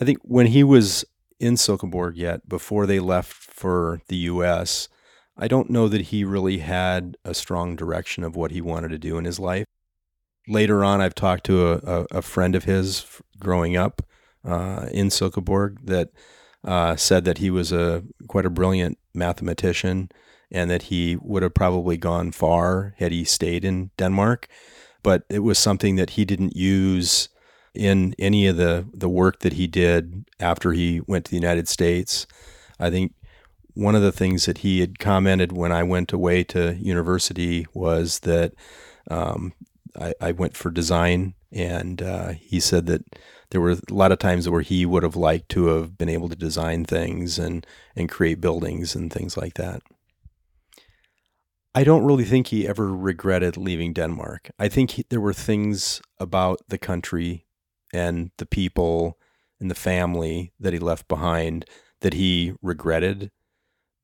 I 0.00 0.04
think 0.04 0.18
when 0.24 0.46
he 0.46 0.64
was 0.64 1.04
in 1.40 1.56
Silkeborg 1.56 2.16
yet, 2.16 2.40
before 2.48 2.86
they 2.86 3.00
left 3.00 3.32
for 3.32 3.98
the 4.08 4.30
U.S., 4.30 4.88
I 5.36 5.48
don't 5.48 5.68
know 5.68 5.88
that 5.88 6.06
he 6.12 6.24
really 6.24 6.58
had 6.58 7.16
a 7.24 7.34
strong 7.34 7.76
direction 7.76 8.24
of 8.24 8.36
what 8.36 8.50
he 8.52 8.60
wanted 8.60 8.90
to 8.90 8.98
do 8.98 9.18
in 9.18 9.24
his 9.24 9.38
life. 9.38 9.66
Later 10.48 10.84
on, 10.84 11.00
I've 11.00 11.14
talked 11.14 11.44
to 11.44 11.72
a, 11.72 11.76
a, 11.76 12.06
a 12.18 12.22
friend 12.22 12.54
of 12.54 12.64
his 12.64 13.06
growing 13.38 13.76
up 13.76 14.02
uh, 14.44 14.88
in 14.92 15.08
Silkeborg 15.08 15.86
that 15.86 16.10
uh, 16.64 16.96
said 16.96 17.24
that 17.24 17.38
he 17.38 17.50
was 17.50 17.72
a 17.72 18.02
quite 18.28 18.46
a 18.46 18.50
brilliant 18.50 18.98
mathematician 19.14 20.10
and 20.50 20.70
that 20.70 20.84
he 20.84 21.16
would 21.16 21.42
have 21.42 21.54
probably 21.54 21.96
gone 21.96 22.30
far 22.30 22.94
had 22.98 23.12
he 23.12 23.24
stayed 23.24 23.64
in 23.64 23.90
Denmark. 23.96 24.48
But 25.02 25.24
it 25.28 25.40
was 25.40 25.58
something 25.58 25.96
that 25.96 26.10
he 26.10 26.24
didn't 26.24 26.56
use 26.56 27.28
in 27.74 28.14
any 28.18 28.46
of 28.46 28.56
the, 28.56 28.86
the 28.92 29.08
work 29.08 29.40
that 29.40 29.54
he 29.54 29.66
did 29.66 30.24
after 30.38 30.72
he 30.72 31.00
went 31.06 31.24
to 31.24 31.30
the 31.30 31.36
United 31.36 31.68
States. 31.68 32.26
I 32.78 32.90
think 32.90 33.14
one 33.74 33.94
of 33.94 34.02
the 34.02 34.12
things 34.12 34.44
that 34.46 34.58
he 34.58 34.80
had 34.80 34.98
commented 34.98 35.52
when 35.52 35.72
I 35.72 35.82
went 35.82 36.12
away 36.12 36.44
to 36.44 36.74
university 36.74 37.66
was 37.72 38.20
that 38.20 38.52
um, 39.10 39.54
I, 39.98 40.14
I, 40.20 40.32
went 40.32 40.56
for 40.56 40.70
design, 40.70 41.34
and 41.50 42.00
uh, 42.00 42.30
he 42.30 42.60
said 42.60 42.86
that 42.86 43.04
there 43.50 43.60
were 43.60 43.72
a 43.72 43.94
lot 43.94 44.12
of 44.12 44.18
times 44.18 44.48
where 44.48 44.62
he 44.62 44.86
would 44.86 45.02
have 45.02 45.16
liked 45.16 45.48
to 45.50 45.66
have 45.66 45.98
been 45.98 46.08
able 46.08 46.28
to 46.28 46.36
design 46.36 46.84
things 46.84 47.38
and 47.38 47.66
and 47.94 48.08
create 48.08 48.40
buildings 48.40 48.94
and 48.94 49.12
things 49.12 49.36
like 49.36 49.54
that. 49.54 49.82
I 51.74 51.84
don't 51.84 52.04
really 52.04 52.24
think 52.24 52.48
he 52.48 52.68
ever 52.68 52.94
regretted 52.94 53.56
leaving 53.56 53.92
Denmark. 53.92 54.50
I 54.58 54.68
think 54.68 54.92
he, 54.92 55.06
there 55.08 55.20
were 55.20 55.32
things 55.32 56.02
about 56.18 56.60
the 56.68 56.78
country 56.78 57.46
and 57.94 58.30
the 58.36 58.46
people 58.46 59.18
and 59.58 59.70
the 59.70 59.74
family 59.74 60.52
that 60.60 60.72
he 60.72 60.78
left 60.78 61.08
behind 61.08 61.64
that 62.00 62.14
he 62.14 62.52
regretted, 62.60 63.30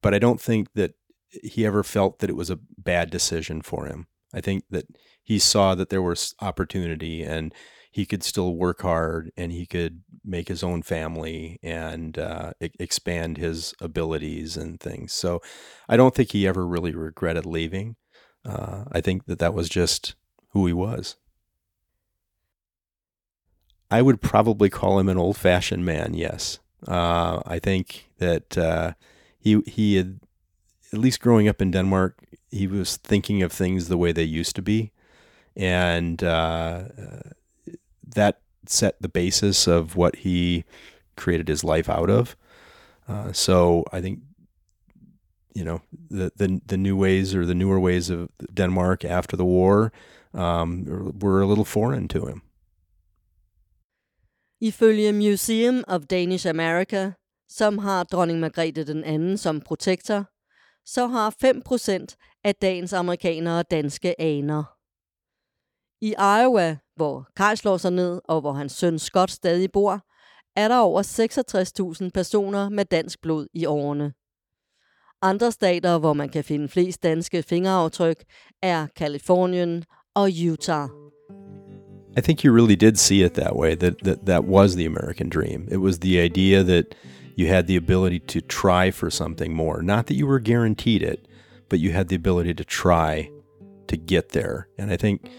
but 0.03 0.15
I 0.15 0.19
don't 0.19 0.41
think 0.41 0.73
that 0.75 0.95
he 1.29 1.67
ever 1.67 1.83
felt 1.83 2.21
that 2.21 2.31
it 2.31 2.37
was 2.37 2.49
a 2.49 2.59
bad 2.79 3.11
decision 3.11 3.61
for 3.61 3.87
him. 3.87 4.07
I 4.35 4.41
think 4.41 4.65
that 4.71 4.87
he 5.23 5.39
saw 5.39 5.75
that 5.75 5.89
there 5.89 6.03
was 6.03 6.35
opportunity 6.41 7.23
and 7.23 7.55
he 7.91 8.07
could 8.07 8.23
still 8.23 8.55
work 8.57 8.83
hard 8.83 9.33
and 9.37 9.51
he 9.51 9.67
could 9.67 10.03
make 10.25 10.49
his 10.49 10.63
own 10.63 10.83
family 10.83 11.59
and 11.63 12.19
uh, 12.19 12.53
expand 12.61 13.39
his 13.39 13.75
abilities 13.81 14.57
and 14.57 14.79
things. 14.79 15.13
So 15.13 15.41
I 15.89 15.97
don't 15.97 16.15
think 16.15 16.33
he 16.33 16.47
ever 16.47 16.67
really 16.67 16.95
regretted 16.95 17.47
leaving. 17.47 17.97
Uh, 18.45 18.85
I 18.93 19.01
think 19.01 19.25
that 19.27 19.39
that 19.39 19.55
was 19.55 19.69
just 19.69 20.15
who 20.51 20.67
he 20.67 20.73
was. 20.73 21.17
I 23.91 24.03
would 24.03 24.21
probably 24.21 24.69
call 24.69 24.99
him 24.99 25.09
an 25.09 25.19
old 25.19 25.37
fashioned 25.37 25.85
man, 25.85 26.13
yes. 26.15 26.59
Uh, 26.87 27.41
I 27.47 27.59
think 27.59 28.11
that 28.19 28.57
uh, 28.59 28.93
he, 29.41 29.61
he 29.67 29.97
had, 29.97 30.21
at 30.93 30.99
least 30.99 31.21
growing 31.21 31.49
up 31.49 31.61
in 31.63 31.71
Denmark, 31.71 32.23
he 32.51 32.67
was 32.67 32.97
thinking 32.97 33.43
of 33.43 33.53
things 33.53 33.89
the 33.89 33.99
way 33.99 34.13
they 34.13 34.25
used 34.25 34.57
to 34.57 34.63
be. 34.63 34.93
And 35.57 36.23
uh, 36.23 36.85
that 38.07 38.41
set 38.67 39.01
the 39.01 39.09
basis 39.09 39.67
of 39.67 39.97
what 39.97 40.17
he 40.17 40.65
created 41.17 41.49
his 41.49 41.65
life 41.65 41.89
out 41.89 42.11
of. 42.11 42.37
Uh, 43.09 43.33
so 43.33 43.85
I 43.93 44.01
think 44.01 44.21
you 45.55 45.65
know 45.65 45.81
the, 46.11 46.31
the 46.37 46.61
the 46.67 46.77
new 46.77 46.97
ways 46.97 47.35
or 47.35 47.45
the 47.47 47.55
newer 47.55 47.81
ways 47.81 48.11
of 48.11 48.29
Denmark 48.55 49.05
after 49.05 49.37
the 49.37 49.45
war 49.45 49.93
um, 50.35 50.85
were 51.19 51.41
a 51.41 51.47
little 51.47 51.65
foreign 51.65 52.09
to 52.09 52.27
him. 52.27 52.43
Ifølge 54.61 55.13
Museum 55.13 55.85
of 55.89 56.09
Danish 56.09 56.47
America, 56.47 57.13
som 57.49 57.79
har 57.79 58.05
dronning 58.05 58.41
Margrethe 58.41 58.85
den 58.85 59.05
anden 59.05 59.39
som 59.39 59.61
protektor, 59.61 60.25
så 60.95 61.07
har 61.07 61.35
5% 62.11 62.41
af 62.45 62.55
dagens 62.55 62.93
amerikanere 62.93 63.63
danske 63.63 64.21
aner. 64.21 64.65
I 66.01 66.15
Iowa, 66.19 66.77
hvor 66.97 67.29
Kai 67.37 67.57
slår 67.57 67.77
sig 67.77 67.93
ned, 67.93 68.21
og 68.25 68.41
hvor 68.41 68.53
hans 68.53 68.73
søn 68.73 68.99
Scott 68.99 69.31
stadig 69.31 69.73
bor, 69.73 70.01
er 70.57 70.69
der 70.69 70.79
over 70.79 71.03
66.000 72.05 72.11
personer 72.15 72.69
med 72.69 72.85
dansk 72.85 73.21
blod 73.21 73.47
i 73.55 73.67
årene. 73.67 74.13
Andre 75.23 75.53
stater, 75.53 75.99
hvor 75.99 76.13
man 76.13 76.29
kan 76.29 76.45
finde 76.45 76.69
flest 76.69 77.03
danske 77.03 77.43
fingeraftryk, 77.43 78.25
er 78.63 78.87
Kalifornien 78.97 79.85
og 80.15 80.29
Utah. 80.51 80.89
I 82.17 82.21
think 82.21 82.45
you 82.45 82.55
really 82.55 82.75
did 82.75 82.97
see 82.97 83.25
it 83.25 83.33
that 83.33 83.57
way 83.57 83.77
that, 83.77 83.95
that 84.05 84.19
that 84.27 84.45
was 84.45 84.75
the 84.75 84.87
American 84.87 85.29
dream. 85.29 85.69
It 85.73 85.77
was 85.77 85.99
the 85.99 86.25
idea 86.25 86.63
that 86.63 86.85
you 87.39 87.47
had 87.47 87.69
the 87.69 87.77
ability 87.77 88.19
to 88.19 88.41
try 88.41 88.91
for 88.91 89.11
something 89.11 89.55
more. 89.55 89.81
Not 89.81 90.09
that 90.09 90.15
you 90.15 90.27
were 90.27 90.41
guaranteed 90.41 91.05
it, 91.05 91.29
but 91.69 91.79
you 91.79 91.93
had 91.93 92.09
the 92.09 92.17
ability 92.17 92.53
to 92.55 92.65
try 92.65 93.31
to 93.87 93.97
get 93.97 94.31
there. 94.31 94.67
And 94.77 94.91
I 94.91 94.97
think 94.97 95.31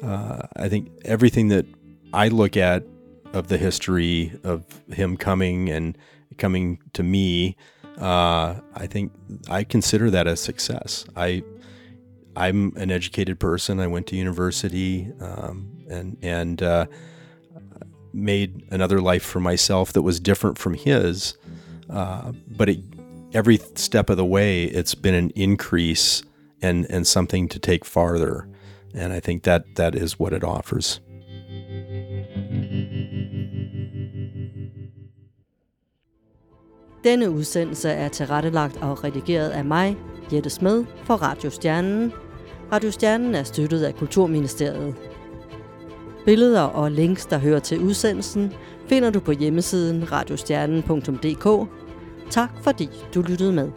uh, 0.00 0.42
I 0.54 0.68
think 0.68 0.88
everything 1.04 1.48
that 1.48 1.66
I 2.12 2.28
look 2.28 2.56
at 2.56 2.84
of 3.32 3.48
the 3.48 3.58
history 3.58 4.38
of 4.44 4.64
him 4.92 5.16
coming 5.16 5.68
and 5.68 5.98
coming 6.36 6.78
to 6.92 7.02
me, 7.02 7.56
uh, 8.00 8.60
I 8.76 8.86
think 8.86 9.10
I 9.50 9.64
consider 9.64 10.10
that 10.10 10.28
a 10.28 10.36
success. 10.36 11.06
I 11.16 11.42
I'm 12.36 12.72
an 12.76 12.92
educated 12.92 13.40
person. 13.40 13.80
I 13.80 13.88
went 13.88 14.06
to 14.06 14.16
university 14.16 15.10
um, 15.20 15.72
and 15.90 16.16
and 16.22 16.62
uh, 16.62 16.86
made 18.12 18.64
another 18.70 19.00
life 19.00 19.24
for 19.24 19.40
myself 19.40 19.92
that 19.94 20.02
was 20.02 20.20
different 20.20 20.56
from 20.56 20.74
his. 20.74 21.36
Uh, 21.90 22.32
but 22.58 22.68
it, 22.68 22.78
every 23.32 23.58
step 23.74 24.10
of 24.10 24.16
the 24.16 24.24
way, 24.24 24.64
it's 24.64 24.94
been 24.94 25.14
an 25.14 25.30
increase 25.34 26.22
and 26.62 26.86
and 26.90 27.06
something 27.06 27.48
to 27.48 27.58
take 27.58 27.84
farther. 27.84 28.48
And 28.94 29.12
I 29.12 29.20
think 29.20 29.42
that 29.42 29.62
that 29.74 29.94
is 29.94 30.18
what 30.18 30.32
it 30.32 30.44
offers. 30.44 31.00
Denne 37.04 37.30
udsendelse 37.30 37.88
er 37.88 38.08
tilrettelagt 38.08 38.76
og 38.76 39.04
redigeret 39.04 39.50
af 39.50 39.64
mig, 39.64 39.96
Jette 40.32 40.50
Smed, 40.50 40.84
for 41.04 41.14
Radiostjernen. 41.14 42.12
Radiostjernen 42.72 43.34
er 43.34 43.42
støttet 43.42 43.82
af 43.82 43.94
Kulturministeriet. 43.94 44.94
Billeder 46.28 46.60
og 46.60 46.90
links, 46.90 47.26
der 47.26 47.38
hører 47.38 47.58
til 47.58 47.80
udsendelsen, 47.80 48.52
finder 48.88 49.10
du 49.10 49.20
på 49.20 49.32
hjemmesiden 49.32 50.12
radiostjernen.dk. 50.12 51.70
Tak 52.30 52.50
fordi 52.62 52.88
du 53.14 53.22
lyttede 53.22 53.52
med. 53.52 53.70